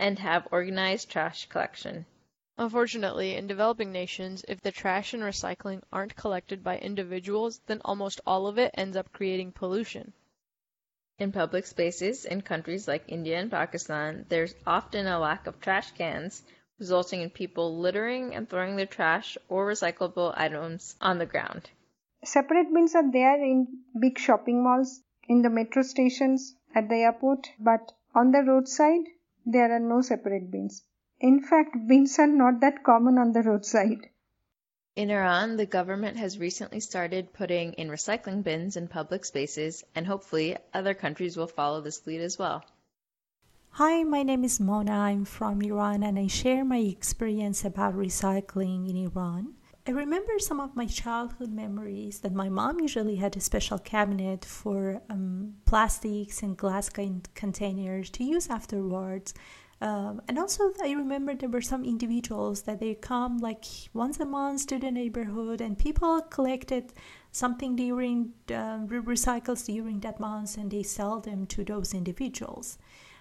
and 0.00 0.18
have 0.18 0.48
organized 0.50 1.08
trash 1.08 1.46
collection. 1.46 2.04
Unfortunately, 2.58 3.36
in 3.36 3.46
developing 3.46 3.92
nations, 3.92 4.44
if 4.48 4.60
the 4.60 4.72
trash 4.72 5.14
and 5.14 5.22
recycling 5.22 5.84
aren't 5.92 6.16
collected 6.16 6.64
by 6.64 6.78
individuals, 6.78 7.60
then 7.66 7.80
almost 7.84 8.20
all 8.26 8.48
of 8.48 8.58
it 8.58 8.72
ends 8.74 8.96
up 8.96 9.12
creating 9.12 9.52
pollution. 9.52 10.12
In 11.16 11.30
public 11.30 11.64
spaces 11.64 12.24
in 12.24 12.42
countries 12.42 12.88
like 12.88 13.04
India 13.06 13.38
and 13.38 13.48
Pakistan, 13.48 14.26
there's 14.28 14.56
often 14.66 15.06
a 15.06 15.20
lack 15.20 15.46
of 15.46 15.60
trash 15.60 15.92
cans, 15.92 16.42
resulting 16.80 17.20
in 17.20 17.30
people 17.30 17.78
littering 17.78 18.34
and 18.34 18.48
throwing 18.48 18.74
their 18.74 18.86
trash 18.86 19.38
or 19.48 19.64
recyclable 19.64 20.34
items 20.36 20.96
on 21.00 21.18
the 21.18 21.26
ground. 21.26 21.70
Separate 22.24 22.74
bins 22.74 22.96
are 22.96 23.12
there 23.12 23.36
in 23.36 23.84
big 24.00 24.18
shopping 24.18 24.64
malls, 24.64 25.02
in 25.28 25.42
the 25.42 25.50
metro 25.50 25.82
stations, 25.82 26.56
at 26.74 26.88
the 26.88 26.96
airport, 26.96 27.48
but 27.60 27.92
on 28.12 28.32
the 28.32 28.42
roadside, 28.42 29.06
there 29.46 29.70
are 29.70 29.78
no 29.78 30.00
separate 30.00 30.50
bins. 30.50 30.84
In 31.20 31.40
fact, 31.40 31.76
bins 31.86 32.18
are 32.18 32.26
not 32.26 32.58
that 32.60 32.82
common 32.82 33.18
on 33.18 33.30
the 33.30 33.42
roadside. 33.42 34.10
In 34.96 35.10
Iran, 35.10 35.56
the 35.56 35.66
government 35.66 36.16
has 36.18 36.38
recently 36.38 36.78
started 36.78 37.32
putting 37.32 37.72
in 37.72 37.88
recycling 37.88 38.44
bins 38.44 38.76
in 38.76 38.86
public 38.86 39.24
spaces, 39.24 39.82
and 39.92 40.06
hopefully 40.06 40.56
other 40.72 40.94
countries 40.94 41.36
will 41.36 41.48
follow 41.48 41.80
this 41.80 42.06
lead 42.06 42.20
as 42.20 42.38
well. 42.38 42.64
Hi, 43.70 44.04
my 44.04 44.22
name 44.22 44.44
is 44.44 44.60
Mona. 44.60 44.92
I'm 44.92 45.24
from 45.24 45.60
Iran 45.62 46.04
and 46.04 46.16
I 46.16 46.28
share 46.28 46.64
my 46.64 46.78
experience 46.78 47.64
about 47.64 47.96
recycling 47.96 48.88
in 48.88 48.96
Iran. 48.96 49.54
I 49.84 49.90
remember 49.90 50.38
some 50.38 50.60
of 50.60 50.76
my 50.76 50.86
childhood 50.86 51.50
memories 51.50 52.20
that 52.20 52.32
my 52.32 52.48
mom 52.48 52.78
usually 52.78 53.16
had 53.16 53.36
a 53.36 53.40
special 53.40 53.80
cabinet 53.80 54.44
for 54.44 55.02
um, 55.10 55.56
plastics 55.66 56.40
and 56.40 56.56
glass 56.56 56.88
containers 56.88 58.10
to 58.10 58.22
use 58.22 58.48
afterwards. 58.48 59.34
Um, 59.80 60.22
and 60.28 60.38
also, 60.38 60.72
I 60.82 60.92
remember 60.92 61.34
there 61.34 61.48
were 61.48 61.60
some 61.60 61.84
individuals 61.84 62.62
that 62.62 62.80
they 62.80 62.94
come 62.94 63.38
like 63.38 63.64
once 63.92 64.20
a 64.20 64.24
month 64.24 64.66
to 64.68 64.78
the 64.78 64.90
neighborhood, 64.90 65.60
and 65.60 65.78
people 65.78 66.20
collected 66.22 66.92
something 67.32 67.76
during 67.76 68.32
uh, 68.48 68.86
recycles 68.86 69.66
during 69.66 70.00
that 70.00 70.20
month, 70.20 70.56
and 70.56 70.70
they 70.70 70.82
sell 70.82 71.20
them 71.20 71.46
to 71.46 71.64
those 71.64 71.92
individuals. 71.92 72.78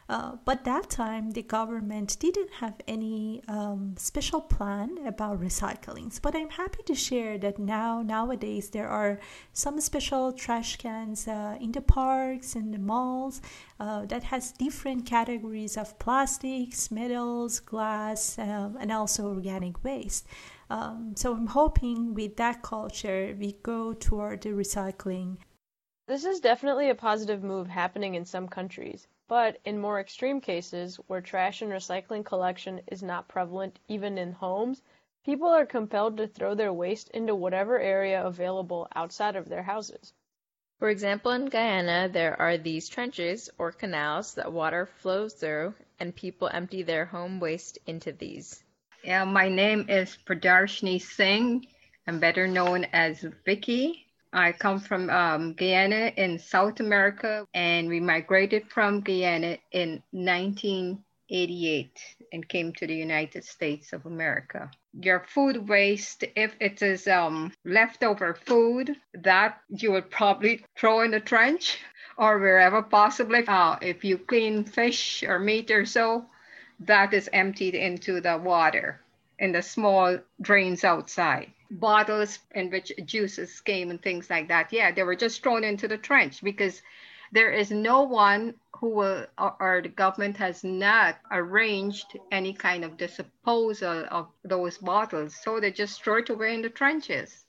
Uh, 0.09 0.35
but 0.43 0.65
that 0.65 0.89
time, 0.89 1.31
the 1.31 1.41
government 1.41 2.17
didn't 2.19 2.51
have 2.55 2.75
any 2.87 3.41
um, 3.47 3.95
special 3.97 4.41
plan 4.41 4.97
about 5.05 5.39
recycling. 5.39 6.11
But 6.21 6.35
I'm 6.35 6.49
happy 6.49 6.83
to 6.83 6.95
share 6.95 7.37
that 7.39 7.57
now, 7.57 8.01
nowadays, 8.01 8.69
there 8.69 8.89
are 8.89 9.19
some 9.53 9.79
special 9.79 10.33
trash 10.33 10.75
cans 10.75 11.27
uh, 11.27 11.57
in 11.59 11.71
the 11.71 11.81
parks 11.81 12.55
and 12.55 12.73
the 12.73 12.79
malls 12.79 13.41
uh, 13.79 14.05
that 14.07 14.23
has 14.23 14.51
different 14.51 15.05
categories 15.05 15.77
of 15.77 15.97
plastics, 15.99 16.91
metals, 16.91 17.59
glass, 17.59 18.37
um, 18.39 18.77
and 18.79 18.91
also 18.91 19.33
organic 19.33 19.83
waste. 19.83 20.27
Um, 20.69 21.13
so 21.15 21.33
I'm 21.33 21.47
hoping 21.47 22.13
with 22.13 22.35
that 22.37 22.61
culture, 22.61 23.35
we 23.39 23.53
go 23.63 23.93
toward 23.93 24.41
the 24.41 24.49
recycling. 24.49 25.37
This 26.07 26.25
is 26.25 26.39
definitely 26.39 26.89
a 26.89 26.95
positive 26.95 27.43
move 27.43 27.67
happening 27.67 28.15
in 28.15 28.25
some 28.25 28.47
countries. 28.47 29.07
But 29.33 29.57
in 29.65 29.79
more 29.79 29.99
extreme 29.99 30.41
cases, 30.41 30.97
where 31.07 31.19
trash 31.19 31.63
and 31.63 31.71
recycling 31.71 32.23
collection 32.23 32.81
is 32.85 33.01
not 33.01 33.27
prevalent 33.27 33.79
even 33.87 34.19
in 34.19 34.31
homes, 34.31 34.83
people 35.25 35.47
are 35.47 35.65
compelled 35.65 36.17
to 36.17 36.27
throw 36.27 36.53
their 36.53 36.71
waste 36.71 37.09
into 37.09 37.33
whatever 37.33 37.79
area 37.79 38.23
available 38.23 38.87
outside 38.93 39.35
of 39.35 39.49
their 39.49 39.63
houses. 39.63 40.13
For 40.77 40.87
example, 40.87 41.31
in 41.31 41.47
Guyana, 41.47 42.09
there 42.09 42.39
are 42.39 42.59
these 42.59 42.87
trenches 42.87 43.49
or 43.57 43.71
canals 43.71 44.35
that 44.35 44.53
water 44.53 44.85
flows 44.85 45.33
through, 45.33 45.73
and 45.99 46.15
people 46.15 46.47
empty 46.53 46.83
their 46.83 47.05
home 47.05 47.39
waste 47.39 47.79
into 47.87 48.11
these. 48.11 48.63
Yeah, 49.03 49.23
my 49.23 49.49
name 49.49 49.87
is 49.89 50.15
Pradarshni 50.27 51.01
Singh. 51.01 51.65
I'm 52.05 52.19
better 52.19 52.47
known 52.47 52.85
as 52.93 53.25
Vicky. 53.45 54.12
I 54.35 54.51
come 54.51 54.79
from 54.79 55.11
um, 55.11 55.53
Guyana 55.53 56.11
in 56.17 56.39
South 56.39 56.79
America, 56.79 57.45
and 57.53 57.87
we 57.87 57.99
migrated 57.99 58.67
from 58.71 59.01
Guyana 59.01 59.59
in 59.71 60.01
1988 60.09 61.99
and 62.31 62.49
came 62.49 62.73
to 62.73 62.87
the 62.87 62.95
United 62.95 63.43
States 63.43 63.93
of 63.93 64.07
America. 64.07 64.71
Your 64.99 65.19
food 65.19 65.69
waste, 65.69 66.23
if 66.35 66.55
it 66.59 66.81
is 66.81 67.07
um, 67.07 67.53
leftover 67.63 68.33
food, 68.33 68.95
that 69.13 69.59
you 69.69 69.91
would 69.91 70.09
probably 70.09 70.65
throw 70.75 71.01
in 71.01 71.11
the 71.11 71.19
trench 71.19 71.77
or 72.17 72.39
wherever 72.39 72.81
possibly. 72.81 73.43
Uh, 73.47 73.77
if 73.83 74.03
you 74.03 74.17
clean 74.17 74.63
fish 74.63 75.21
or 75.21 75.37
meat 75.37 75.69
or 75.69 75.85
so, 75.85 76.25
that 76.79 77.13
is 77.13 77.29
emptied 77.33 77.75
into 77.75 78.19
the 78.19 78.37
water 78.37 78.99
in 79.37 79.51
the 79.51 79.61
small 79.61 80.17
drains 80.41 80.83
outside 80.83 81.51
bottles 81.79 82.39
in 82.51 82.69
which 82.69 82.91
juices 83.05 83.59
came 83.61 83.89
and 83.89 84.01
things 84.01 84.29
like 84.29 84.47
that. 84.47 84.71
Yeah, 84.71 84.91
they 84.91 85.03
were 85.03 85.15
just 85.15 85.41
thrown 85.41 85.63
into 85.63 85.87
the 85.87 85.97
trench 85.97 86.43
because 86.43 86.81
there 87.31 87.51
is 87.51 87.71
no 87.71 88.03
one 88.03 88.53
who 88.75 88.89
will, 88.89 89.25
or, 89.37 89.55
or, 89.59 89.81
the 89.81 89.89
government 89.89 90.37
has 90.37 90.63
not 90.63 91.17
arranged 91.31 92.17
any 92.31 92.53
kind 92.53 92.85
of 92.85 92.97
disposal 92.97 94.05
of 94.11 94.27
those 94.43 94.77
bottles. 94.77 95.35
So 95.41 95.59
they 95.59 95.71
just 95.71 96.03
throw 96.03 96.17
it 96.17 96.29
away 96.29 96.53
in 96.53 96.61
the 96.61 96.69
trenches. 96.69 97.45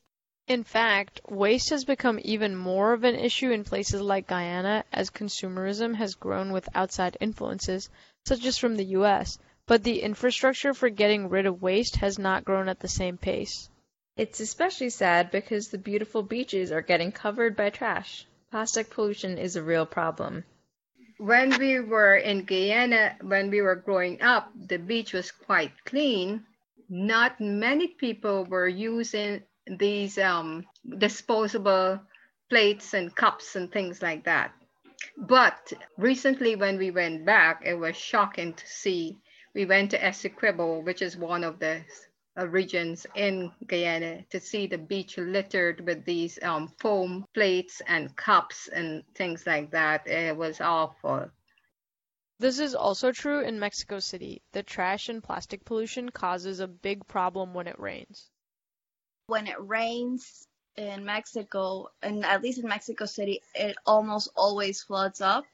In 0.46 0.64
fact, 0.64 1.20
waste 1.28 1.70
has 1.70 1.84
become 1.84 2.18
even 2.22 2.54
more 2.54 2.92
of 2.92 3.04
an 3.04 3.14
issue 3.14 3.50
in 3.50 3.64
places 3.64 4.00
like 4.00 4.26
Guyana 4.26 4.84
as 4.92 5.10
consumerism 5.10 5.94
has 5.96 6.14
grown 6.14 6.52
with 6.52 6.68
outside 6.74 7.16
influences, 7.20 7.90
such 8.26 8.44
as 8.44 8.58
from 8.58 8.76
the 8.76 8.84
US, 8.96 9.38
but 9.66 9.82
the 9.82 10.02
infrastructure 10.02 10.74
for 10.74 10.88
getting 10.88 11.28
rid 11.28 11.46
of 11.46 11.62
waste 11.62 11.96
has 11.96 12.18
not 12.18 12.44
grown 12.44 12.68
at 12.68 12.80
the 12.80 12.88
same 12.88 13.16
pace. 13.16 13.68
It's 14.16 14.38
especially 14.38 14.90
sad 14.90 15.32
because 15.32 15.68
the 15.68 15.78
beautiful 15.78 16.22
beaches 16.22 16.70
are 16.70 16.82
getting 16.82 17.10
covered 17.10 17.56
by 17.56 17.70
trash. 17.70 18.24
Plastic 18.52 18.88
pollution 18.90 19.38
is 19.38 19.56
a 19.56 19.62
real 19.62 19.86
problem. 19.86 20.44
When 21.18 21.58
we 21.58 21.80
were 21.80 22.14
in 22.14 22.44
Guyana, 22.44 23.16
when 23.22 23.50
we 23.50 23.60
were 23.60 23.74
growing 23.74 24.22
up, 24.22 24.52
the 24.54 24.78
beach 24.78 25.12
was 25.12 25.32
quite 25.32 25.72
clean. 25.84 26.46
Not 26.88 27.40
many 27.40 27.88
people 27.88 28.44
were 28.44 28.68
using 28.68 29.42
these 29.66 30.16
um, 30.16 30.64
disposable 30.98 32.00
plates 32.48 32.94
and 32.94 33.12
cups 33.16 33.56
and 33.56 33.72
things 33.72 34.00
like 34.00 34.24
that. 34.26 34.52
But 35.16 35.72
recently, 35.98 36.54
when 36.54 36.78
we 36.78 36.92
went 36.92 37.24
back, 37.24 37.62
it 37.64 37.74
was 37.74 37.96
shocking 37.96 38.54
to 38.54 38.66
see. 38.66 39.18
We 39.54 39.64
went 39.66 39.90
to 39.90 39.98
Essequibo, 39.98 40.84
which 40.84 41.02
is 41.02 41.16
one 41.16 41.42
of 41.42 41.58
the 41.58 41.82
uh, 42.36 42.46
regions 42.48 43.06
in 43.14 43.52
Guyana 43.66 44.24
to 44.30 44.40
see 44.40 44.66
the 44.66 44.78
beach 44.78 45.18
littered 45.18 45.86
with 45.86 46.04
these 46.04 46.38
um, 46.42 46.68
foam 46.78 47.26
plates 47.34 47.80
and 47.86 48.14
cups 48.16 48.68
and 48.68 49.04
things 49.14 49.46
like 49.46 49.70
that. 49.70 50.06
It 50.06 50.36
was 50.36 50.60
awful. 50.60 51.30
This 52.40 52.58
is 52.58 52.74
also 52.74 53.12
true 53.12 53.40
in 53.40 53.60
Mexico 53.60 54.00
City. 54.00 54.42
The 54.52 54.62
trash 54.62 55.08
and 55.08 55.22
plastic 55.22 55.64
pollution 55.64 56.10
causes 56.10 56.60
a 56.60 56.66
big 56.66 57.06
problem 57.06 57.54
when 57.54 57.68
it 57.68 57.78
rains. 57.78 58.30
When 59.28 59.46
it 59.46 59.60
rains 59.60 60.46
in 60.76 61.04
Mexico, 61.04 61.88
and 62.02 62.24
at 62.24 62.42
least 62.42 62.58
in 62.58 62.68
Mexico 62.68 63.06
City, 63.06 63.40
it 63.54 63.76
almost 63.86 64.30
always 64.36 64.82
floods 64.82 65.20
up 65.20 65.44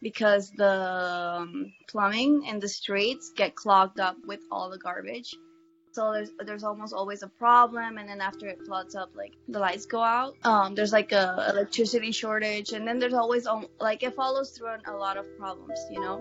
because 0.00 0.50
the 0.52 1.40
um, 1.40 1.72
plumbing 1.88 2.44
in 2.44 2.60
the 2.60 2.68
streets 2.68 3.32
get 3.36 3.56
clogged 3.56 3.98
up 3.98 4.16
with 4.24 4.40
all 4.52 4.70
the 4.70 4.78
garbage 4.78 5.34
so 5.94 6.12
there's 6.12 6.30
there's 6.44 6.64
almost 6.64 6.92
always 6.92 7.22
a 7.22 7.28
problem 7.28 7.98
and 7.98 8.08
then 8.08 8.20
after 8.20 8.48
it 8.48 8.58
floods 8.66 8.94
up 8.96 9.10
like 9.14 9.32
the 9.48 9.58
lights 9.58 9.86
go 9.86 10.02
out 10.02 10.34
um 10.44 10.74
there's 10.74 10.92
like 10.92 11.12
a 11.12 11.46
electricity 11.50 12.10
shortage 12.10 12.72
and 12.72 12.86
then 12.86 12.98
there's 12.98 13.14
always 13.14 13.46
um, 13.46 13.66
like 13.80 14.02
it 14.02 14.14
follows 14.14 14.50
through 14.50 14.68
on 14.68 14.80
a 14.86 14.96
lot 14.96 15.16
of 15.16 15.24
problems 15.38 15.78
you 15.90 16.00
know 16.00 16.20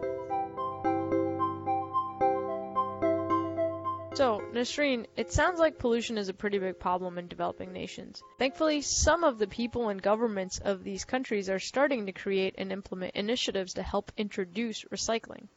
So, 4.16 4.44
Nasreen, 4.54 5.08
it 5.18 5.32
sounds 5.32 5.60
like 5.60 5.80
pollution 5.80 6.20
is 6.20 6.30
a 6.30 6.36
pretty 6.36 6.60
big 6.60 6.78
problem 6.80 7.18
in 7.18 7.28
developing 7.28 7.74
nations. 7.74 8.22
Thankfully, 8.38 8.84
some 8.84 9.24
of 9.24 9.40
the 9.40 9.48
people 9.48 9.90
and 9.90 10.00
governments 10.00 10.60
of 10.60 10.84
these 10.84 11.04
countries 11.04 11.50
are 11.50 11.58
starting 11.58 12.06
to 12.06 12.12
create 12.12 12.54
and 12.60 12.72
implement 12.72 13.16
initiatives 13.16 13.74
to 13.74 13.82
help 13.82 14.12
introduce 14.16 14.84
recycling. 14.84 15.48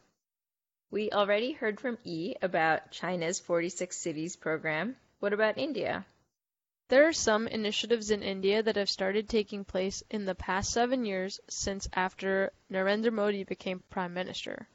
We 0.92 1.10
already 1.10 1.52
heard 1.52 1.80
from 1.80 1.98
E 2.04 2.36
about 2.40 2.92
China's 2.92 3.40
46 3.40 3.96
Cities 3.96 4.36
program. 4.36 4.96
What 5.18 5.32
about 5.32 5.58
India? 5.58 6.06
There 6.88 7.08
are 7.08 7.12
some 7.12 7.48
initiatives 7.48 8.12
in 8.12 8.22
India 8.22 8.62
that 8.62 8.76
have 8.76 8.88
started 8.88 9.28
taking 9.28 9.64
place 9.64 10.04
in 10.10 10.24
the 10.24 10.36
past 10.36 10.72
seven 10.72 11.04
years 11.04 11.40
since 11.48 11.88
after 11.92 12.52
Narendra 12.70 13.12
Modi 13.12 13.42
became 13.42 13.82
Prime 13.90 14.14
Minister. 14.14 14.68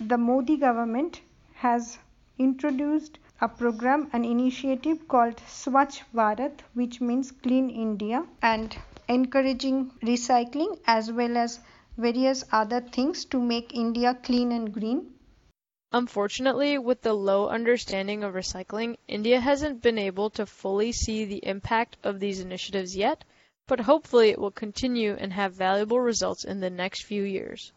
The 0.00 0.18
Modi 0.18 0.56
government 0.56 1.20
has 1.54 1.98
introduced 2.36 3.18
a 3.40 3.48
program, 3.48 4.10
an 4.12 4.24
initiative 4.24 5.06
called 5.06 5.36
Swachh 5.46 6.02
Bharat, 6.12 6.60
which 6.74 7.00
means 7.00 7.30
Clean 7.30 7.70
India, 7.70 8.26
and 8.42 8.76
encouraging 9.08 9.92
recycling 10.02 10.80
as 10.84 11.12
well 11.12 11.36
as 11.36 11.60
various 11.96 12.44
other 12.50 12.80
things 12.80 13.24
to 13.26 13.40
make 13.40 13.72
India 13.72 14.18
clean 14.22 14.50
and 14.50 14.74
green. 14.74 15.14
Unfortunately, 15.90 16.76
with 16.76 17.00
the 17.00 17.14
low 17.14 17.48
understanding 17.48 18.22
of 18.22 18.34
recycling, 18.34 18.98
India 19.08 19.40
hasn't 19.40 19.80
been 19.80 19.96
able 19.96 20.28
to 20.28 20.44
fully 20.44 20.92
see 20.92 21.24
the 21.24 21.46
impact 21.46 21.96
of 22.02 22.20
these 22.20 22.40
initiatives 22.40 22.94
yet, 22.94 23.24
but 23.66 23.80
hopefully 23.80 24.28
it 24.28 24.38
will 24.38 24.50
continue 24.50 25.16
and 25.18 25.32
have 25.32 25.54
valuable 25.54 25.98
results 25.98 26.44
in 26.44 26.60
the 26.60 26.68
next 26.68 27.04
few 27.04 27.22
years. 27.22 27.72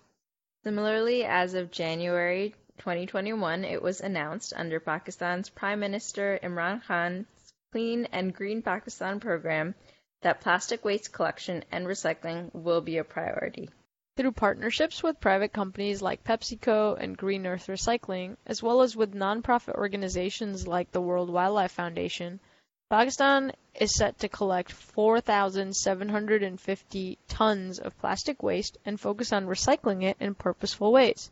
Similarly, 0.64 1.24
as 1.24 1.54
of 1.54 1.72
January 1.72 2.54
2021, 2.80 3.64
it 3.64 3.82
was 3.82 4.02
announced 4.02 4.52
under 4.58 4.82
Pakistan's 4.82 5.50
Prime 5.50 5.80
Minister 5.80 6.38
Imran 6.44 6.84
Khan's 6.84 7.28
Clean 7.72 8.06
and 8.12 8.36
Green 8.36 8.62
Pakistan 8.62 9.22
program 9.22 9.74
that 10.22 10.42
plastic 10.42 10.84
waste 10.84 11.14
collection 11.14 11.64
and 11.72 11.88
recycling 11.88 12.54
will 12.54 12.82
be 12.82 12.98
a 12.98 13.06
priority. 13.06 13.70
Through 14.18 14.34
partnerships 14.34 15.02
with 15.02 15.22
private 15.22 15.54
companies 15.54 16.02
like 16.02 16.26
PepsiCo 16.26 16.98
and 17.00 17.18
Green 17.18 17.48
Earth 17.48 17.68
Recycling, 17.68 18.36
as 18.46 18.62
well 18.62 18.82
as 18.82 18.94
with 18.94 19.14
nonprofit 19.14 19.76
organizations 19.76 20.68
like 20.68 20.92
the 20.92 21.00
World 21.00 21.30
Wildlife 21.30 21.72
Foundation, 21.72 22.42
Pakistan 22.90 23.54
is 23.74 23.96
set 23.96 24.20
to 24.20 24.28
collect 24.28 24.74
4,750 24.74 27.20
tons 27.30 27.80
of 27.80 27.98
plastic 28.00 28.44
waste 28.44 28.78
and 28.84 29.00
focus 29.00 29.32
on 29.32 29.48
recycling 29.48 30.04
it 30.04 30.18
in 30.20 30.36
purposeful 30.36 30.92
ways. 30.92 31.32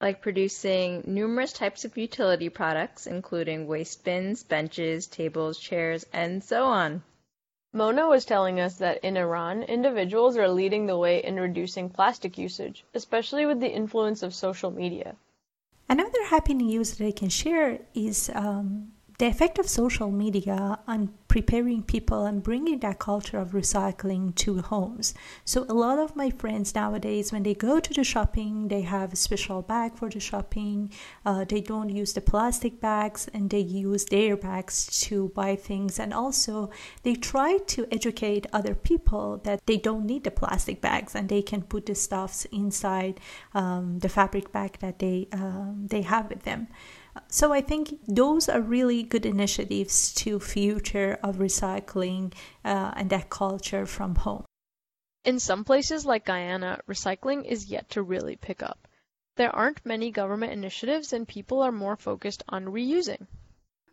Like 0.00 0.22
producing 0.22 1.02
numerous 1.08 1.52
types 1.52 1.84
of 1.84 1.98
utility 1.98 2.48
products, 2.48 3.08
including 3.08 3.66
waste 3.66 4.04
bins, 4.04 4.44
benches, 4.44 5.08
tables, 5.08 5.58
chairs, 5.58 6.06
and 6.12 6.44
so 6.44 6.66
on. 6.66 7.02
Mona 7.72 8.08
was 8.08 8.24
telling 8.24 8.58
us 8.58 8.76
that 8.78 8.98
in 9.04 9.16
Iran, 9.16 9.62
individuals 9.62 10.36
are 10.36 10.48
leading 10.48 10.86
the 10.86 10.98
way 10.98 11.22
in 11.22 11.36
reducing 11.38 11.88
plastic 11.88 12.36
usage, 12.36 12.84
especially 12.94 13.46
with 13.46 13.60
the 13.60 13.72
influence 13.72 14.24
of 14.24 14.34
social 14.34 14.72
media. 14.72 15.14
Another 15.88 16.24
happy 16.24 16.54
news 16.54 16.96
that 16.96 17.06
I 17.06 17.12
can 17.12 17.28
share 17.28 17.78
is 17.94 18.30
um, 18.34 18.92
the 19.20 19.26
effect 19.26 19.58
of 19.58 19.68
social 19.68 20.10
media 20.10 20.78
on 20.88 21.12
preparing 21.28 21.82
people 21.82 22.24
and 22.24 22.42
bringing 22.42 22.78
that 22.78 22.98
culture 22.98 23.38
of 23.38 23.50
recycling 23.50 24.34
to 24.34 24.62
homes. 24.62 25.12
So, 25.44 25.66
a 25.68 25.74
lot 25.74 25.98
of 25.98 26.16
my 26.16 26.30
friends 26.30 26.74
nowadays, 26.74 27.30
when 27.30 27.42
they 27.42 27.52
go 27.52 27.80
to 27.80 27.92
the 27.92 28.02
shopping, 28.02 28.68
they 28.68 28.80
have 28.80 29.12
a 29.12 29.16
special 29.16 29.60
bag 29.60 29.94
for 29.94 30.08
the 30.08 30.20
shopping. 30.20 30.90
Uh, 31.26 31.44
they 31.44 31.60
don't 31.60 31.90
use 31.90 32.14
the 32.14 32.22
plastic 32.22 32.80
bags 32.80 33.28
and 33.34 33.50
they 33.50 33.60
use 33.60 34.06
their 34.06 34.38
bags 34.38 34.86
to 35.02 35.28
buy 35.34 35.54
things. 35.54 35.98
And 35.98 36.14
also, 36.14 36.70
they 37.02 37.14
try 37.14 37.58
to 37.58 37.86
educate 37.92 38.46
other 38.54 38.74
people 38.74 39.36
that 39.44 39.66
they 39.66 39.76
don't 39.76 40.06
need 40.06 40.24
the 40.24 40.30
plastic 40.30 40.80
bags 40.80 41.14
and 41.14 41.28
they 41.28 41.42
can 41.42 41.60
put 41.60 41.84
the 41.84 41.94
stuffs 41.94 42.46
inside 42.46 43.20
um, 43.52 43.98
the 43.98 44.08
fabric 44.08 44.50
bag 44.50 44.78
that 44.80 44.98
they 44.98 45.28
um, 45.32 45.88
they 45.90 46.00
have 46.00 46.30
with 46.30 46.44
them. 46.44 46.68
So 47.28 47.52
I 47.52 47.60
think 47.60 47.94
those 48.06 48.48
are 48.48 48.60
really 48.60 49.02
good 49.02 49.26
initiatives 49.26 50.14
to 50.14 50.40
future 50.40 51.18
of 51.22 51.36
recycling 51.36 52.32
uh, 52.64 52.92
and 52.96 53.10
that 53.10 53.30
culture 53.30 53.86
from 53.86 54.14
home. 54.14 54.44
In 55.24 55.38
some 55.38 55.64
places 55.64 56.06
like 56.06 56.24
Guyana, 56.24 56.80
recycling 56.88 57.44
is 57.44 57.66
yet 57.66 57.90
to 57.90 58.02
really 58.02 58.36
pick 58.36 58.62
up. 58.62 58.88
There 59.36 59.54
aren't 59.54 59.84
many 59.84 60.10
government 60.10 60.52
initiatives 60.52 61.12
and 61.12 61.26
people 61.26 61.62
are 61.62 61.72
more 61.72 61.96
focused 61.96 62.42
on 62.48 62.66
reusing. 62.66 63.26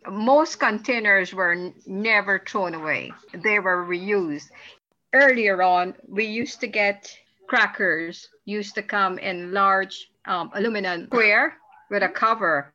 Most 0.09 0.59
containers 0.59 1.33
were 1.33 1.73
never 1.85 2.39
thrown 2.39 2.73
away. 2.73 3.11
They 3.33 3.59
were 3.59 3.85
reused. 3.85 4.49
Earlier 5.13 5.61
on, 5.61 5.95
we 6.07 6.25
used 6.25 6.61
to 6.61 6.67
get 6.67 7.15
crackers 7.47 8.29
used 8.45 8.75
to 8.75 8.83
come 8.83 9.19
in 9.19 9.53
large 9.53 10.09
um, 10.25 10.51
aluminum 10.53 11.05
square 11.07 11.57
with 11.89 12.03
a 12.03 12.09
cover 12.09 12.73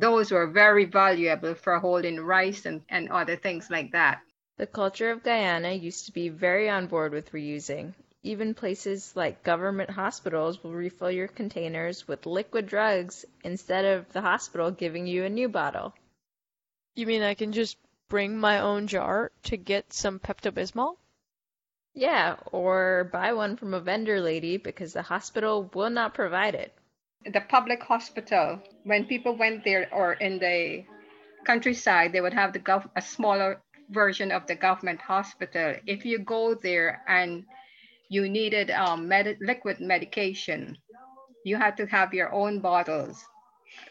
those 0.00 0.30
were 0.30 0.46
very 0.46 0.86
valuable 0.86 1.54
for 1.54 1.78
holding 1.78 2.18
rice 2.20 2.64
and, 2.64 2.82
and 2.88 3.10
other 3.10 3.36
things 3.36 3.70
like 3.70 3.92
that. 3.92 4.22
The 4.56 4.66
culture 4.66 5.10
of 5.10 5.22
Guyana 5.22 5.72
used 5.72 6.06
to 6.06 6.12
be 6.12 6.28
very 6.28 6.68
on 6.68 6.86
board 6.86 7.12
with 7.12 7.32
reusing. 7.32 7.94
Even 8.22 8.54
places 8.54 9.14
like 9.14 9.42
government 9.42 9.90
hospitals 9.90 10.62
will 10.62 10.74
refill 10.74 11.10
your 11.10 11.28
containers 11.28 12.06
with 12.06 12.26
liquid 12.26 12.66
drugs 12.66 13.24
instead 13.44 13.84
of 13.84 14.12
the 14.12 14.20
hospital 14.20 14.70
giving 14.70 15.06
you 15.06 15.24
a 15.24 15.30
new 15.30 15.48
bottle. 15.48 15.94
You 16.94 17.06
mean 17.06 17.22
I 17.22 17.34
can 17.34 17.52
just 17.52 17.76
bring 18.08 18.38
my 18.38 18.60
own 18.60 18.86
jar 18.86 19.30
to 19.44 19.56
get 19.56 19.92
some 19.92 20.18
Pepto 20.18 20.50
Bismol? 20.50 20.96
Yeah, 21.94 22.36
or 22.52 23.08
buy 23.12 23.32
one 23.32 23.56
from 23.56 23.74
a 23.74 23.80
vendor 23.80 24.20
lady 24.20 24.56
because 24.58 24.92
the 24.92 25.02
hospital 25.02 25.70
will 25.74 25.90
not 25.90 26.14
provide 26.14 26.54
it 26.54 26.74
the 27.26 27.40
public 27.40 27.82
hospital, 27.82 28.60
when 28.84 29.04
people 29.06 29.36
went 29.36 29.64
there 29.64 29.88
or 29.92 30.14
in 30.14 30.38
the 30.38 30.84
countryside, 31.44 32.12
they 32.12 32.20
would 32.20 32.34
have 32.34 32.52
the 32.52 32.60
gov- 32.60 32.90
a 32.96 33.02
smaller 33.02 33.60
version 33.90 34.30
of 34.32 34.46
the 34.46 34.54
government 34.54 35.00
hospital. 35.00 35.74
If 35.86 36.04
you 36.04 36.18
go 36.18 36.54
there 36.54 37.02
and 37.08 37.44
you 38.08 38.28
needed 38.28 38.70
um, 38.70 39.08
med- 39.08 39.38
liquid 39.40 39.80
medication, 39.80 40.76
you 41.44 41.56
had 41.56 41.76
to 41.76 41.86
have 41.86 42.14
your 42.14 42.32
own 42.32 42.60
bottles. 42.60 43.24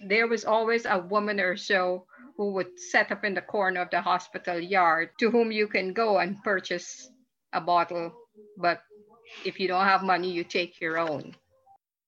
There 0.01 0.27
was 0.27 0.45
always 0.45 0.85
a 0.85 0.99
woman 0.99 1.39
or 1.39 1.55
so 1.57 2.05
who 2.37 2.51
would 2.53 2.79
set 2.79 3.11
up 3.11 3.23
in 3.23 3.33
the 3.33 3.41
corner 3.41 3.81
of 3.81 3.89
the 3.89 4.01
hospital 4.01 4.59
yard 4.59 5.09
to 5.19 5.29
whom 5.29 5.51
you 5.51 5.67
can 5.67 5.93
go 5.93 6.19
and 6.19 6.41
purchase 6.43 7.09
a 7.53 7.61
bottle. 7.61 8.13
But 8.57 8.81
if 9.45 9.59
you 9.59 9.67
don't 9.67 9.85
have 9.85 10.03
money, 10.03 10.31
you 10.31 10.43
take 10.43 10.79
your 10.81 10.97
own. 10.97 11.35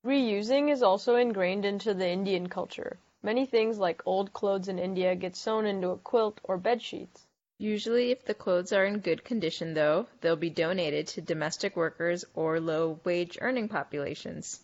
Reusing 0.04 0.72
is 0.72 0.82
also 0.82 1.16
ingrained 1.16 1.64
into 1.64 1.94
the 1.94 2.08
Indian 2.10 2.50
culture. 2.50 2.98
Many 3.22 3.46
things 3.46 3.78
like 3.78 4.02
old 4.08 4.34
clothes 4.34 4.68
in 4.68 4.80
India 4.80 5.16
get 5.16 5.36
sewn 5.36 5.68
into 5.68 5.90
a 5.90 5.98
quilt 6.00 6.42
or 6.44 6.58
bed 6.58 6.82
sheets. 6.82 7.28
Usually, 7.60 8.10
if 8.10 8.26
the 8.26 8.34
clothes 8.34 8.74
are 8.74 8.84
in 8.84 9.02
good 9.02 9.24
condition, 9.24 9.76
though, 9.76 10.08
they'll 10.22 10.36
be 10.36 10.50
donated 10.50 11.06
to 11.10 11.22
domestic 11.22 11.76
workers 11.76 12.26
or 12.34 12.60
low 12.60 13.00
wage 13.04 13.38
earning 13.42 13.70
populations. 13.70 14.60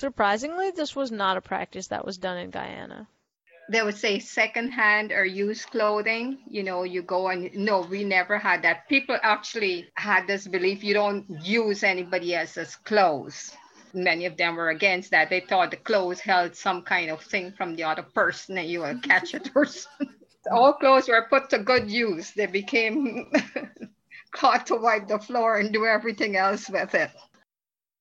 Surprisingly, 0.00 0.70
this 0.70 0.96
was 0.96 1.12
not 1.12 1.36
a 1.36 1.42
practice 1.42 1.88
that 1.88 2.06
was 2.06 2.16
done 2.16 2.38
in 2.38 2.48
Guyana. 2.48 3.08
They 3.68 3.82
would 3.82 3.98
say 3.98 4.18
secondhand 4.18 5.12
or 5.12 5.26
used 5.26 5.70
clothing. 5.70 6.38
You 6.48 6.62
know, 6.62 6.84
you 6.84 7.02
go 7.02 7.28
and 7.28 7.54
no, 7.54 7.82
we 7.82 8.02
never 8.02 8.38
had 8.38 8.62
that. 8.62 8.88
People 8.88 9.18
actually 9.22 9.90
had 9.94 10.26
this 10.26 10.46
belief 10.46 10.82
you 10.82 10.94
don't 10.94 11.26
use 11.44 11.82
anybody 11.82 12.34
else's 12.34 12.76
clothes 12.76 13.54
many 13.94 14.26
of 14.26 14.36
them 14.36 14.56
were 14.56 14.70
against 14.70 15.10
that. 15.10 15.30
They 15.30 15.40
thought 15.40 15.70
the 15.70 15.76
clothes 15.76 16.20
held 16.20 16.56
some 16.56 16.82
kind 16.82 17.10
of 17.10 17.22
thing 17.22 17.52
from 17.52 17.76
the 17.76 17.84
other 17.84 18.02
person 18.02 18.58
and 18.58 18.68
you 18.68 18.80
will 18.80 18.98
catch 19.00 19.34
it 19.34 19.50
or 19.54 19.66
something. 19.66 20.14
All 20.50 20.72
clothes 20.72 21.08
were 21.08 21.26
put 21.28 21.50
to 21.50 21.58
good 21.58 21.90
use. 21.90 22.32
They 22.32 22.46
became 22.46 23.32
cloth 24.32 24.64
to 24.66 24.76
wipe 24.76 25.08
the 25.08 25.18
floor 25.18 25.58
and 25.58 25.72
do 25.72 25.86
everything 25.86 26.36
else 26.36 26.68
with 26.68 26.94
it. 26.94 27.10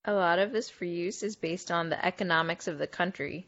A 0.06 0.14
lot 0.14 0.40
of 0.40 0.52
this 0.52 0.70
free 0.70 0.94
use 0.94 1.22
is 1.22 1.36
based 1.36 1.70
on 1.70 1.90
the 1.90 2.04
economics 2.04 2.68
of 2.68 2.80
the 2.80 2.88
country. 2.88 3.46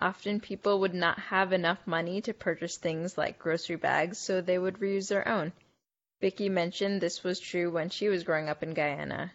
Often 0.00 0.40
people 0.40 0.80
would 0.80 0.94
not 0.94 1.18
have 1.18 1.52
enough 1.52 1.86
money 1.86 2.20
to 2.22 2.34
purchase 2.34 2.76
things 2.76 3.16
like 3.16 3.38
grocery 3.38 3.76
bags, 3.76 4.18
so 4.18 4.40
they 4.40 4.58
would 4.58 4.78
reuse 4.78 5.08
their 5.08 5.28
own. 5.28 5.52
Vicky 6.20 6.48
mentioned 6.48 7.00
this 7.00 7.22
was 7.22 7.38
true 7.38 7.70
when 7.70 7.88
she 7.88 8.08
was 8.08 8.24
growing 8.24 8.48
up 8.48 8.64
in 8.64 8.74
Guyana 8.74 9.32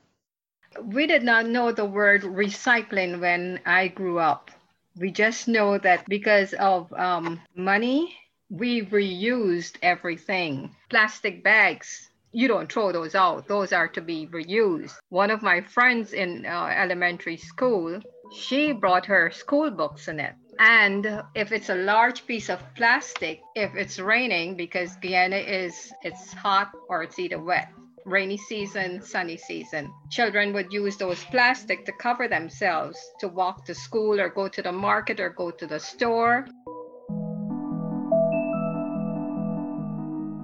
we 0.83 1.07
did 1.07 1.23
not 1.23 1.45
know 1.47 1.71
the 1.71 1.85
word 1.85 2.21
recycling 2.23 3.19
when 3.19 3.59
I 3.65 3.87
grew 3.87 4.19
up. 4.19 4.51
We 4.97 5.11
just 5.11 5.47
know 5.47 5.77
that 5.77 6.07
because 6.07 6.53
of 6.53 6.91
um, 6.93 7.39
money, 7.55 8.15
we 8.49 8.83
reused 8.83 9.77
everything. 9.81 10.75
Plastic 10.89 11.43
bags, 11.43 12.09
you 12.31 12.47
don't 12.47 12.71
throw 12.71 12.91
those 12.91 13.15
out, 13.15 13.47
those 13.47 13.73
are 13.73 13.87
to 13.89 14.01
be 14.01 14.27
reused. 14.27 14.95
One 15.09 15.31
of 15.31 15.41
my 15.41 15.61
friends 15.61 16.13
in 16.13 16.45
uh, 16.45 16.73
elementary 16.75 17.37
school, 17.37 17.99
she 18.35 18.71
brought 18.71 19.05
her 19.05 19.31
school 19.31 19.71
books 19.71 20.07
in 20.07 20.19
it. 20.19 20.33
And 20.59 21.21
if 21.35 21.51
it's 21.51 21.69
a 21.69 21.75
large 21.75 22.25
piece 22.25 22.49
of 22.49 22.59
plastic, 22.75 23.41
if 23.55 23.75
it's 23.75 23.99
raining, 23.99 24.55
because 24.55 24.95
Guyana 24.95 25.37
is 25.37 25.91
it's 26.01 26.33
hot 26.33 26.71
or 26.89 27.03
it's 27.03 27.19
either 27.19 27.39
wet, 27.39 27.69
rainy 28.07 28.37
season, 28.37 29.01
sunny 29.01 29.35
season. 29.35 29.93
Children 30.09 30.53
would 30.53 30.71
use 30.71 30.95
those 30.95 31.23
plastic 31.25 31.85
to 31.85 31.91
cover 31.91 32.27
themselves 32.29 32.97
to 33.19 33.27
walk 33.27 33.65
to 33.65 33.75
school 33.75 34.19
or 34.19 34.29
go 34.29 34.47
to 34.47 34.61
the 34.61 34.71
market 34.71 35.19
or 35.19 35.29
go 35.29 35.51
to 35.51 35.67
the 35.67 35.79
store. 35.79 36.47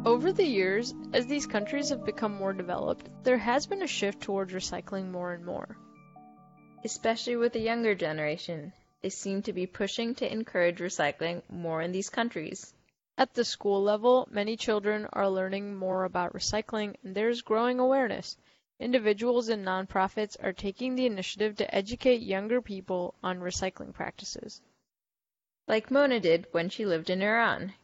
Over 0.05 0.33
the 0.33 0.45
years, 0.45 0.93
as 1.13 1.25
these 1.25 1.47
countries 1.47 1.89
have 1.89 2.05
become 2.05 2.35
more 2.35 2.51
developed, 2.51 3.07
there 3.23 3.37
has 3.37 3.65
been 3.65 3.81
a 3.81 3.87
shift 3.87 4.21
towards 4.21 4.53
recycling 4.53 5.09
more 5.09 5.31
and 5.31 5.45
more. 5.45 5.77
Especially 6.83 7.37
with 7.37 7.53
the 7.53 7.61
younger 7.61 7.95
generation, 7.95 8.73
they 9.01 9.09
seem 9.09 9.41
to 9.43 9.53
be 9.53 9.65
pushing 9.65 10.15
to 10.15 10.29
encourage 10.29 10.79
recycling 10.79 11.41
more 11.49 11.81
in 11.81 11.93
these 11.93 12.09
countries. 12.09 12.73
At 13.15 13.35
the 13.35 13.45
school 13.45 13.83
level, 13.83 14.27
many 14.31 14.57
children 14.57 15.07
are 15.13 15.29
learning 15.29 15.75
more 15.75 16.03
about 16.03 16.33
recycling 16.33 16.95
and 17.03 17.13
there 17.13 17.29
is 17.29 17.43
growing 17.43 17.79
awareness. 17.79 18.37
Individuals 18.79 19.49
and 19.49 19.63
nonprofits 19.63 20.35
are 20.41 20.51
taking 20.51 20.95
the 20.95 21.05
initiative 21.05 21.55
to 21.57 21.75
educate 21.75 22.23
younger 22.23 22.59
people 22.59 23.13
on 23.21 23.39
recycling 23.39 23.93
practices. 23.93 24.63
like 25.67 25.91
Mona 25.91 26.19
did 26.19 26.47
when 26.53 26.69
she 26.69 26.87
lived 26.87 27.11
in 27.11 27.21
Iran. 27.21 27.75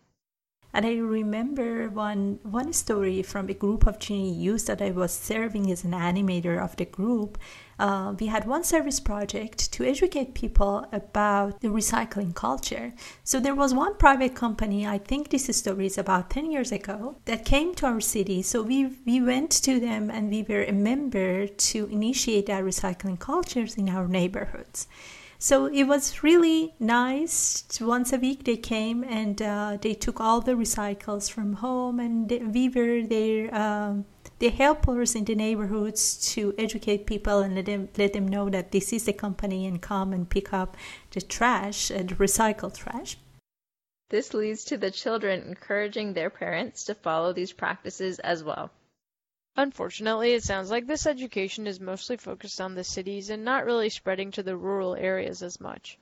And 0.72 0.86
I 0.86 0.98
remember 0.98 1.90
one 1.90 2.40
one 2.44 2.74
story 2.74 3.24
from 3.24 3.50
a 3.50 3.54
group 3.54 3.88
of 3.88 3.98
Chinese 4.00 4.38
youth 4.38 4.66
that 4.68 4.82
I 4.82 4.92
was 4.92 5.12
serving 5.12 5.72
as 5.72 5.84
an 5.84 5.92
animator 5.92 6.64
of 6.64 6.76
the 6.76 6.86
group. 6.86 7.40
Uh, 7.80 8.14
we 8.20 8.28
had 8.28 8.46
one 8.46 8.64
service 8.64 9.00
project 9.00 9.72
to 9.72 9.86
educate 9.86 10.34
people 10.34 10.86
about 10.92 11.62
the 11.62 11.70
recycling 11.70 12.36
culture. 12.36 12.94
So 13.24 13.40
there 13.40 13.56
was 13.56 13.74
one 13.74 13.96
private 13.96 14.36
company, 14.36 14.86
I 14.86 14.98
think 14.98 15.30
this 15.30 15.46
story 15.58 15.86
is 15.86 15.98
about 15.98 16.30
10 16.30 16.52
years 16.52 16.74
ago, 16.74 17.16
that 17.24 17.46
came 17.46 17.74
to 17.76 17.86
our 17.86 18.02
city. 18.02 18.42
So 18.42 18.62
we, 18.62 18.98
we 19.06 19.22
went 19.22 19.52
to 19.64 19.80
them 19.80 20.12
and 20.12 20.30
we 20.30 20.44
were 20.44 20.66
a 20.66 20.74
member 20.74 21.48
to 21.48 21.86
initiate 21.86 22.50
our 22.50 22.64
recycling 22.64 23.18
cultures 23.18 23.76
in 23.76 23.88
our 23.88 24.10
neighborhoods. 24.10 24.88
So 25.42 25.68
it 25.68 25.86
was 25.86 26.22
really 26.22 26.74
nice. 26.82 27.64
Once 27.80 28.12
a 28.12 28.18
week 28.18 28.44
they 28.44 28.58
came 28.58 29.06
and 29.06 29.42
uh, 29.42 29.78
they 29.82 29.94
took 29.94 30.20
all 30.20 30.42
the 30.42 30.52
recycles 30.52 31.32
from 31.32 31.54
home, 31.54 32.02
and 32.02 32.30
we 32.54 32.68
were 32.68 33.04
there. 33.08 33.56
Um, 33.56 34.06
they 34.40 34.50
help 34.50 34.88
us 34.90 35.16
in 35.16 35.24
the 35.24 35.36
neighborhoods 35.36 36.34
to 36.34 36.54
educate 36.58 37.06
people 37.06 37.40
and 37.40 37.56
let 37.56 37.68
them 37.68 37.88
let 37.98 38.12
them 38.12 38.28
know 38.28 38.50
that 38.50 38.74
this 38.74 38.92
is 38.92 39.06
the 39.06 39.14
company 39.14 39.66
and 39.66 39.82
come 39.82 40.12
and 40.12 40.30
pick 40.30 40.52
up 40.52 40.76
the 41.12 41.22
trash 41.22 41.90
and 41.90 42.18
recycled 42.18 42.76
trash. 42.78 43.18
This 44.10 44.34
leads 44.34 44.66
to 44.66 44.78
the 44.78 44.92
children 44.92 45.44
encouraging 45.48 46.14
their 46.14 46.30
parents 46.30 46.84
to 46.86 46.96
follow 46.96 47.32
these 47.32 47.54
practices 47.54 48.20
as 48.20 48.44
well. 48.44 48.72
Unfortunately, 49.60 50.32
it 50.32 50.44
sounds 50.46 50.72
like 50.72 50.88
this 50.88 51.06
education 51.06 51.68
is 51.68 51.82
mostly 51.82 52.16
focused 52.16 52.62
on 52.62 52.76
the 52.76 52.84
cities 52.86 53.30
and 53.30 53.44
not 53.44 53.66
really 53.66 53.90
spreading 53.90 54.32
to 54.32 54.42
the 54.42 54.56
rural 54.56 54.96
areas 54.96 55.44
as 55.44 55.60
much. 55.60 56.00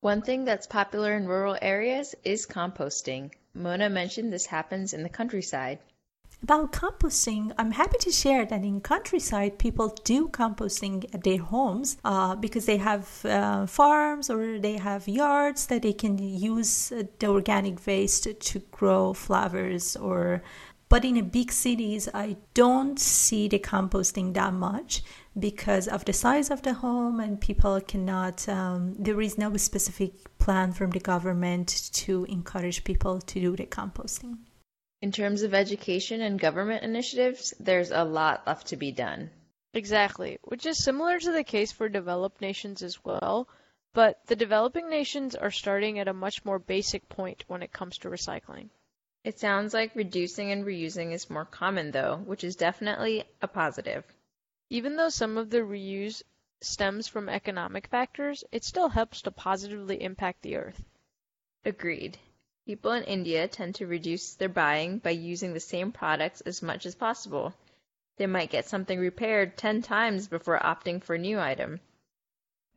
One 0.00 0.22
thing 0.22 0.44
that's 0.44 0.66
popular 0.66 1.16
in 1.16 1.28
rural 1.28 1.56
areas 1.62 2.16
is 2.24 2.46
composting. 2.46 3.30
Mona 3.54 3.88
mentioned 3.88 4.32
this 4.32 4.46
happens 4.46 4.92
in 4.92 5.04
the 5.04 5.08
countryside. 5.08 5.78
About 6.42 6.72
composting, 6.72 7.52
I'm 7.56 7.70
happy 7.70 7.96
to 8.00 8.10
share 8.10 8.44
that 8.44 8.64
in 8.64 8.80
countryside, 8.80 9.56
people 9.60 9.96
do 10.02 10.26
composting 10.28 11.04
at 11.14 11.22
their 11.22 11.38
homes 11.38 11.98
uh, 12.04 12.34
because 12.34 12.66
they 12.66 12.78
have 12.78 13.24
uh, 13.24 13.66
farms 13.66 14.28
or 14.28 14.58
they 14.58 14.78
have 14.78 15.06
yards 15.06 15.66
that 15.66 15.82
they 15.82 15.92
can 15.92 16.18
use 16.18 16.90
uh, 16.90 17.04
the 17.20 17.28
organic 17.28 17.86
waste 17.86 18.26
to 18.40 18.58
grow 18.72 19.12
flowers 19.12 19.94
or 19.94 20.42
but 20.88 21.04
in 21.04 21.14
the 21.14 21.22
big 21.22 21.50
cities, 21.50 22.08
I 22.14 22.36
don't 22.54 22.98
see 22.98 23.48
the 23.48 23.58
composting 23.58 24.34
that 24.34 24.52
much 24.52 25.02
because 25.38 25.88
of 25.88 26.04
the 26.04 26.12
size 26.12 26.50
of 26.50 26.62
the 26.62 26.74
home, 26.74 27.18
and 27.18 27.40
people 27.40 27.80
cannot, 27.80 28.48
um, 28.48 28.94
there 28.98 29.20
is 29.20 29.36
no 29.36 29.56
specific 29.56 30.38
plan 30.38 30.72
from 30.72 30.90
the 30.90 31.00
government 31.00 31.90
to 31.92 32.24
encourage 32.26 32.84
people 32.84 33.20
to 33.20 33.40
do 33.40 33.56
the 33.56 33.66
composting. 33.66 34.38
In 35.02 35.12
terms 35.12 35.42
of 35.42 35.54
education 35.54 36.20
and 36.20 36.40
government 36.40 36.84
initiatives, 36.84 37.52
there's 37.60 37.90
a 37.90 38.04
lot 38.04 38.46
left 38.46 38.68
to 38.68 38.76
be 38.76 38.92
done. 38.92 39.30
Exactly, 39.74 40.38
which 40.42 40.64
is 40.64 40.82
similar 40.82 41.18
to 41.18 41.32
the 41.32 41.44
case 41.44 41.72
for 41.72 41.88
developed 41.88 42.40
nations 42.40 42.82
as 42.82 43.04
well, 43.04 43.48
but 43.92 44.24
the 44.26 44.36
developing 44.36 44.88
nations 44.88 45.34
are 45.34 45.50
starting 45.50 45.98
at 45.98 46.08
a 46.08 46.14
much 46.14 46.44
more 46.44 46.58
basic 46.58 47.08
point 47.08 47.44
when 47.48 47.62
it 47.62 47.72
comes 47.72 47.98
to 47.98 48.08
recycling. 48.08 48.70
It 49.26 49.40
sounds 49.40 49.74
like 49.74 49.96
reducing 49.96 50.52
and 50.52 50.64
reusing 50.64 51.10
is 51.10 51.28
more 51.28 51.44
common 51.44 51.90
though, 51.90 52.18
which 52.18 52.44
is 52.44 52.54
definitely 52.54 53.24
a 53.42 53.48
positive. 53.48 54.04
Even 54.70 54.94
though 54.94 55.08
some 55.08 55.36
of 55.36 55.50
the 55.50 55.62
reuse 55.62 56.22
stems 56.60 57.08
from 57.08 57.28
economic 57.28 57.88
factors, 57.88 58.44
it 58.52 58.62
still 58.62 58.88
helps 58.88 59.22
to 59.22 59.32
positively 59.32 60.00
impact 60.00 60.42
the 60.42 60.54
earth. 60.54 60.80
Agreed. 61.64 62.16
People 62.66 62.92
in 62.92 63.02
India 63.02 63.48
tend 63.48 63.74
to 63.74 63.88
reduce 63.88 64.34
their 64.34 64.48
buying 64.48 64.98
by 64.98 65.10
using 65.10 65.54
the 65.54 65.58
same 65.58 65.90
products 65.90 66.40
as 66.42 66.62
much 66.62 66.86
as 66.86 66.94
possible. 66.94 67.52
They 68.18 68.28
might 68.28 68.50
get 68.50 68.66
something 68.66 69.00
repaired 69.00 69.58
10 69.58 69.82
times 69.82 70.28
before 70.28 70.60
opting 70.60 71.02
for 71.02 71.16
a 71.16 71.18
new 71.18 71.40
item. 71.40 71.80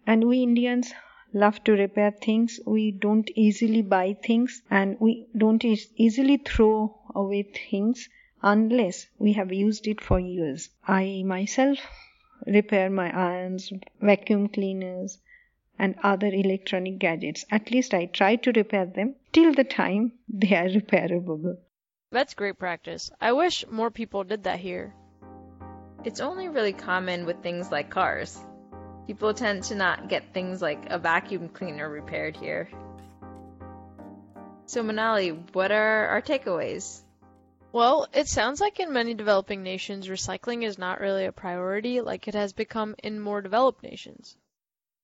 And 0.08 0.28
we 0.28 0.42
Indians 0.42 0.92
love 1.34 1.64
to 1.64 1.74
repair 1.74 2.12
things. 2.12 2.60
We 2.66 2.92
don't 2.92 3.30
easily 3.36 3.82
buy 3.82 4.14
things 4.14 4.62
and 4.70 4.98
we 5.00 5.28
don't 5.38 5.64
e- 5.64 5.90
easily 5.96 6.38
throw 6.38 7.00
away 7.16 7.44
things 7.44 8.10
unless 8.42 9.08
we 9.18 9.34
have 9.34 9.52
used 9.52 9.88
it 9.88 10.02
for 10.02 10.20
years. 10.20 10.70
I 10.88 11.24
myself 11.26 11.78
repair 12.46 12.90
my 12.90 13.12
irons, 13.12 13.72
vacuum 14.02 14.50
cleaners, 14.50 15.20
and 15.78 15.96
other 16.04 16.28
electronic 16.28 17.00
gadgets. 17.00 17.46
At 17.52 17.72
least 17.72 17.94
I 17.94 18.06
try 18.06 18.36
to 18.38 18.52
repair 18.52 18.86
them 18.86 19.16
till 19.32 19.54
the 19.54 19.64
time 19.64 20.14
they 20.28 20.56
are 20.56 20.70
repairable. 20.80 21.58
That's 22.12 22.34
great 22.34 22.58
practice. 22.58 23.12
I 23.22 23.34
wish 23.34 23.66
more 23.70 23.92
people 23.92 24.24
did 24.24 24.44
that 24.44 24.60
here. 24.60 24.96
It's 26.04 26.20
only 26.20 26.48
really 26.48 26.74
common 26.74 27.26
with 27.26 27.44
things 27.44 27.72
like 27.72 27.90
cars. 27.90 28.40
People 29.10 29.34
tend 29.34 29.64
to 29.64 29.74
not 29.74 30.08
get 30.08 30.36
things 30.36 30.62
like 30.62 30.86
a 30.92 31.00
vacuum 31.00 31.50
cleaner 31.50 31.90
repaired 31.90 32.38
here. 32.38 32.70
So, 34.68 34.84
Manali, 34.84 35.32
what 35.56 35.72
are 35.72 36.06
our 36.10 36.22
takeaways? 36.22 37.02
Well, 37.72 38.08
it 38.14 38.28
sounds 38.28 38.62
like 38.62 38.80
in 38.80 38.94
many 38.94 39.16
developing 39.16 39.64
nations, 39.64 40.08
recycling 40.08 40.64
is 40.64 40.78
not 40.78 41.00
really 41.00 41.26
a 41.26 41.32
priority 41.32 42.02
like 42.02 42.28
it 42.28 42.36
has 42.36 42.54
become 42.54 42.94
in 43.00 43.20
more 43.20 43.42
developed 43.42 43.82
nations. 43.82 44.38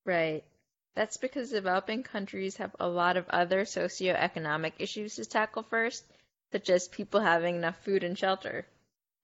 Right. 0.06 0.44
That's 0.94 1.18
because 1.18 1.50
developing 1.50 2.04
countries 2.04 2.58
have 2.58 2.76
a 2.80 2.88
lot 2.88 3.18
of 3.18 3.28
other 3.30 3.62
socioeconomic 3.62 4.74
issues 4.78 5.16
to 5.16 5.26
tackle 5.26 5.64
first, 5.64 6.06
such 6.52 6.70
as 6.70 6.88
people 6.88 7.22
having 7.22 7.56
enough 7.56 7.84
food 7.84 8.04
and 8.04 8.16
shelter. 8.16 8.68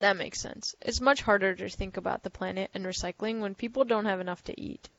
That 0.01 0.17
makes 0.17 0.39
sense. 0.39 0.75
It's 0.81 0.99
much 0.99 1.21
harder 1.21 1.53
to 1.53 1.69
think 1.69 1.95
about 1.95 2.23
the 2.23 2.31
planet 2.31 2.71
and 2.73 2.85
recycling 2.85 3.39
when 3.39 3.53
people 3.53 3.83
don't 3.83 4.05
have 4.05 4.19
enough 4.19 4.43
to 4.45 4.59
eat. 4.59 4.89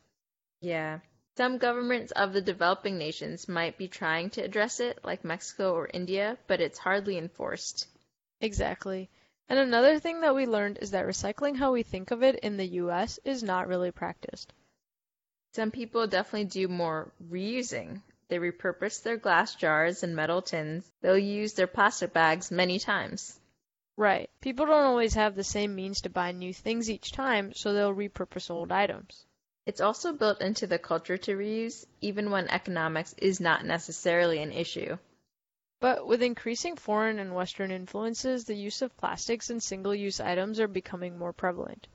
Yeah. 0.60 1.00
Some 1.36 1.58
governments 1.58 2.12
of 2.12 2.32
the 2.32 2.40
developing 2.40 2.98
nations 2.98 3.48
might 3.48 3.76
be 3.76 3.88
trying 3.88 4.30
to 4.30 4.42
address 4.42 4.78
it, 4.78 5.04
like 5.04 5.24
Mexico 5.24 5.74
or 5.74 5.90
India, 5.92 6.38
but 6.46 6.60
it's 6.60 6.78
hardly 6.78 7.18
enforced. 7.18 7.88
Exactly. 8.40 9.10
And 9.48 9.58
another 9.58 9.98
thing 9.98 10.20
that 10.20 10.36
we 10.36 10.46
learned 10.46 10.78
is 10.80 10.92
that 10.92 11.06
recycling 11.06 11.56
how 11.56 11.72
we 11.72 11.82
think 11.82 12.12
of 12.12 12.22
it 12.22 12.36
in 12.36 12.56
the 12.56 12.68
US 12.82 13.18
is 13.24 13.42
not 13.42 13.66
really 13.66 13.90
practiced. 13.90 14.52
Some 15.52 15.72
people 15.72 16.06
definitely 16.06 16.44
do 16.44 16.68
more 16.68 17.12
reusing. 17.28 18.02
They 18.28 18.38
repurpose 18.38 19.02
their 19.02 19.16
glass 19.16 19.56
jars 19.56 20.04
and 20.04 20.14
metal 20.14 20.42
tins. 20.42 20.88
They'll 21.00 21.18
use 21.18 21.54
their 21.54 21.66
plastic 21.66 22.12
bags 22.12 22.52
many 22.52 22.78
times. 22.78 23.40
Right. 23.96 24.30
People 24.40 24.66
don't 24.66 24.84
always 24.84 25.14
have 25.14 25.34
the 25.34 25.44
same 25.44 25.74
means 25.74 26.00
to 26.00 26.10
buy 26.10 26.32
new 26.32 26.54
things 26.54 26.90
each 26.90 27.12
time, 27.12 27.52
so 27.52 27.72
they'll 27.72 27.94
repurpose 27.94 28.50
old 28.50 28.72
items. 28.72 29.26
It's 29.66 29.80
also 29.80 30.12
built 30.12 30.40
into 30.40 30.66
the 30.66 30.78
culture 30.78 31.18
to 31.18 31.36
reuse, 31.36 31.84
even 32.00 32.30
when 32.30 32.48
economics 32.48 33.14
is 33.18 33.38
not 33.38 33.64
necessarily 33.64 34.42
an 34.42 34.50
issue. 34.50 34.98
But 35.80 36.06
with 36.06 36.22
increasing 36.22 36.76
foreign 36.76 37.18
and 37.18 37.34
Western 37.34 37.70
influences, 37.70 38.44
the 38.44 38.56
use 38.56 38.82
of 38.82 38.96
plastics 38.96 39.50
and 39.50 39.62
single 39.62 39.94
use 39.94 40.20
items 40.20 40.58
are 40.58 40.68
becoming 40.68 41.18
more 41.18 41.32
prevalent. 41.32 41.86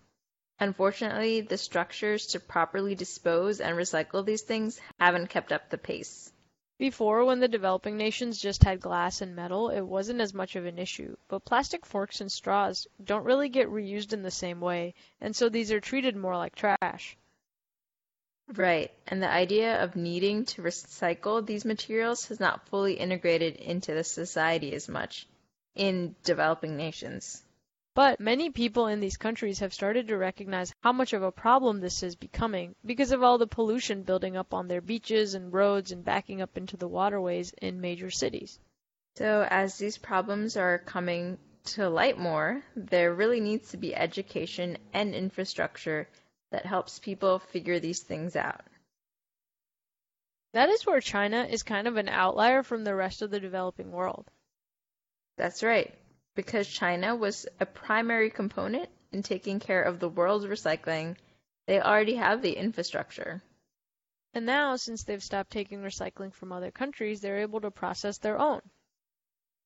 Unfortunately, 0.60 1.42
the 1.42 1.58
structures 1.58 2.28
to 2.28 2.40
properly 2.40 2.96
dispose 2.96 3.60
and 3.60 3.78
recycle 3.78 4.26
these 4.26 4.44
things 4.44 4.80
haven't 5.00 5.30
kept 5.30 5.52
up 5.52 5.70
the 5.70 5.78
pace. 5.78 6.32
Before, 6.80 7.26
when 7.26 7.40
the 7.40 7.48
developing 7.48 7.98
nations 7.98 8.40
just 8.40 8.64
had 8.64 8.80
glass 8.80 9.22
and 9.22 9.36
metal, 9.36 9.70
it 9.70 9.82
wasn't 9.82 10.22
as 10.22 10.34
much 10.34 10.56
of 10.56 10.66
an 10.66 10.78
issue. 10.78 11.18
But 11.28 11.44
plastic 11.44 11.86
forks 11.88 12.22
and 12.22 12.32
straws 12.32 12.86
don't 13.04 13.26
really 13.26 13.50
get 13.50 13.68
reused 13.68 14.14
in 14.14 14.22
the 14.22 14.30
same 14.30 14.62
way, 14.62 14.94
and 15.20 15.36
so 15.36 15.50
these 15.50 15.72
are 15.72 15.80
treated 15.80 16.16
more 16.16 16.38
like 16.38 16.54
trash. 16.54 17.18
Right, 18.48 18.92
and 19.08 19.24
the 19.24 19.30
idea 19.30 19.84
of 19.84 19.96
needing 19.96 20.46
to 20.46 20.62
recycle 20.62 21.44
these 21.44 21.66
materials 21.66 22.28
has 22.28 22.40
not 22.40 22.70
fully 22.70 22.94
integrated 22.94 23.56
into 23.56 23.94
the 23.94 24.04
society 24.04 24.74
as 24.74 24.88
much 24.88 25.28
in 25.74 26.16
developing 26.24 26.78
nations. 26.78 27.44
But 27.98 28.20
many 28.20 28.52
people 28.52 28.86
in 28.86 29.00
these 29.00 29.18
countries 29.18 29.58
have 29.58 29.74
started 29.74 30.10
to 30.10 30.18
recognize 30.18 30.72
how 30.84 30.92
much 30.92 31.14
of 31.14 31.24
a 31.24 31.32
problem 31.32 31.80
this 31.80 32.04
is 32.04 32.16
becoming 32.16 32.76
because 32.86 33.12
of 33.12 33.24
all 33.24 33.40
the 33.40 33.48
pollution 33.48 34.04
building 34.04 34.38
up 34.38 34.54
on 34.54 34.68
their 34.68 34.82
beaches 34.82 35.34
and 35.34 35.52
roads 35.52 35.92
and 35.92 36.06
backing 36.06 36.40
up 36.40 36.60
into 36.60 36.78
the 36.78 36.88
waterways 36.88 37.54
in 37.60 37.82
major 37.82 38.12
cities. 38.12 38.60
So, 39.16 39.48
as 39.50 39.80
these 39.80 39.98
problems 39.98 40.58
are 40.58 40.78
coming 40.78 41.40
to 41.74 41.90
light 41.90 42.20
more, 42.20 42.62
there 42.76 43.16
really 43.16 43.40
needs 43.40 43.72
to 43.72 43.78
be 43.78 43.96
education 43.96 44.78
and 44.94 45.16
infrastructure 45.16 46.08
that 46.52 46.68
helps 46.68 47.00
people 47.00 47.40
figure 47.40 47.80
these 47.80 48.04
things 48.04 48.36
out. 48.36 48.62
That 50.54 50.70
is 50.70 50.86
where 50.86 51.02
China 51.02 51.48
is 51.50 51.64
kind 51.64 51.88
of 51.88 51.98
an 51.98 52.10
outlier 52.10 52.62
from 52.62 52.84
the 52.84 52.94
rest 52.94 53.24
of 53.24 53.32
the 53.32 53.40
developing 53.40 53.92
world. 53.92 54.30
That's 55.38 55.64
right 55.64 55.98
because 56.38 56.68
China 56.68 57.16
was 57.16 57.48
a 57.60 57.66
primary 57.66 58.30
component 58.30 58.88
in 59.12 59.24
taking 59.24 59.60
care 59.60 59.82
of 59.82 60.00
the 60.00 60.08
world's 60.08 60.46
recycling, 60.46 61.16
they 61.66 61.82
already 61.82 62.14
have 62.14 62.44
the 62.44 62.54
infrastructure. 62.56 63.42
And 64.36 64.46
now, 64.46 64.76
since 64.76 65.04
they've 65.04 65.24
stopped 65.24 65.50
taking 65.50 65.80
recycling 65.80 66.32
from 66.32 66.52
other 66.52 66.70
countries, 66.70 67.22
they're 67.22 67.40
able 67.40 67.62
to 67.62 67.72
process 67.72 68.20
their 68.20 68.40
own. 68.40 68.62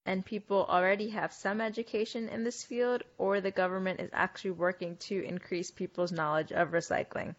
And 0.06 0.26
people 0.26 0.66
already 0.66 1.10
have 1.10 1.34
some 1.34 1.60
education 1.60 2.30
in 2.30 2.46
this 2.46 2.64
field, 2.64 3.04
or 3.18 3.42
the 3.42 3.52
government 3.52 4.00
is 4.00 4.10
actually 4.14 4.52
working 4.52 4.96
to 5.10 5.22
increase 5.22 5.72
people's 5.72 6.14
knowledge 6.14 6.54
of 6.54 6.70
recycling. 6.70 7.36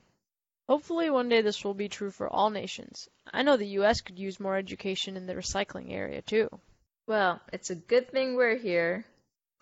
Hopefully, 0.69 1.09
one 1.09 1.31
day 1.31 1.41
this 1.41 1.65
will 1.65 1.73
be 1.73 1.89
true 1.89 2.11
for 2.11 2.29
all 2.29 2.51
nations. 2.51 3.09
I 3.33 3.43
know 3.43 3.57
the 3.57 3.79
US 3.81 4.03
could 4.03 4.19
use 4.19 4.39
more 4.39 4.59
education 4.59 5.17
in 5.17 5.27
the 5.27 5.35
recycling 5.35 5.91
area, 5.91 6.21
too. 6.21 6.51
Well, 7.07 7.41
it's 7.51 7.71
a 7.71 7.75
good 7.75 8.11
thing 8.11 8.37
we're 8.37 8.59
here. 8.59 9.07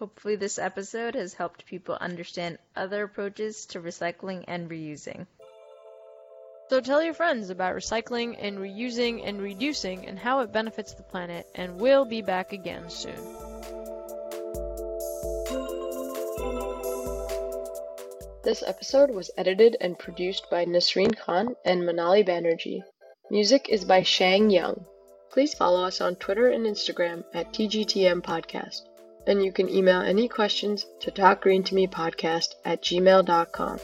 Hopefully, 0.00 0.34
this 0.34 0.58
episode 0.58 1.14
has 1.14 1.34
helped 1.34 1.66
people 1.66 1.94
understand 2.00 2.56
other 2.74 3.04
approaches 3.04 3.66
to 3.66 3.82
recycling 3.82 4.44
and 4.48 4.70
reusing. 4.70 5.26
So 6.70 6.80
tell 6.80 7.02
your 7.02 7.12
friends 7.12 7.50
about 7.50 7.76
recycling 7.76 8.34
and 8.40 8.56
reusing 8.56 9.20
and 9.28 9.42
reducing 9.42 10.06
and 10.06 10.18
how 10.18 10.40
it 10.40 10.54
benefits 10.54 10.94
the 10.94 11.02
planet, 11.02 11.46
and 11.54 11.78
we'll 11.78 12.06
be 12.06 12.22
back 12.22 12.54
again 12.54 12.88
soon. 12.88 13.20
This 18.42 18.62
episode 18.66 19.10
was 19.10 19.30
edited 19.36 19.76
and 19.82 19.98
produced 19.98 20.48
by 20.50 20.64
Nasreen 20.64 21.14
Khan 21.14 21.56
and 21.62 21.82
Manali 21.82 22.26
Banerjee. 22.26 22.84
Music 23.30 23.68
is 23.68 23.84
by 23.84 24.02
Shang 24.02 24.48
Young. 24.48 24.86
Please 25.30 25.52
follow 25.52 25.84
us 25.84 26.00
on 26.00 26.16
Twitter 26.16 26.48
and 26.48 26.64
Instagram 26.64 27.22
at 27.34 27.52
TGTM 27.52 28.22
Podcast. 28.22 28.80
And 29.26 29.44
you 29.44 29.52
can 29.52 29.68
email 29.68 30.00
any 30.00 30.28
questions 30.28 30.86
to 31.00 31.10
talkgreentomepodcast 31.10 32.54
at 32.64 32.82
gmail.com. 32.82 33.78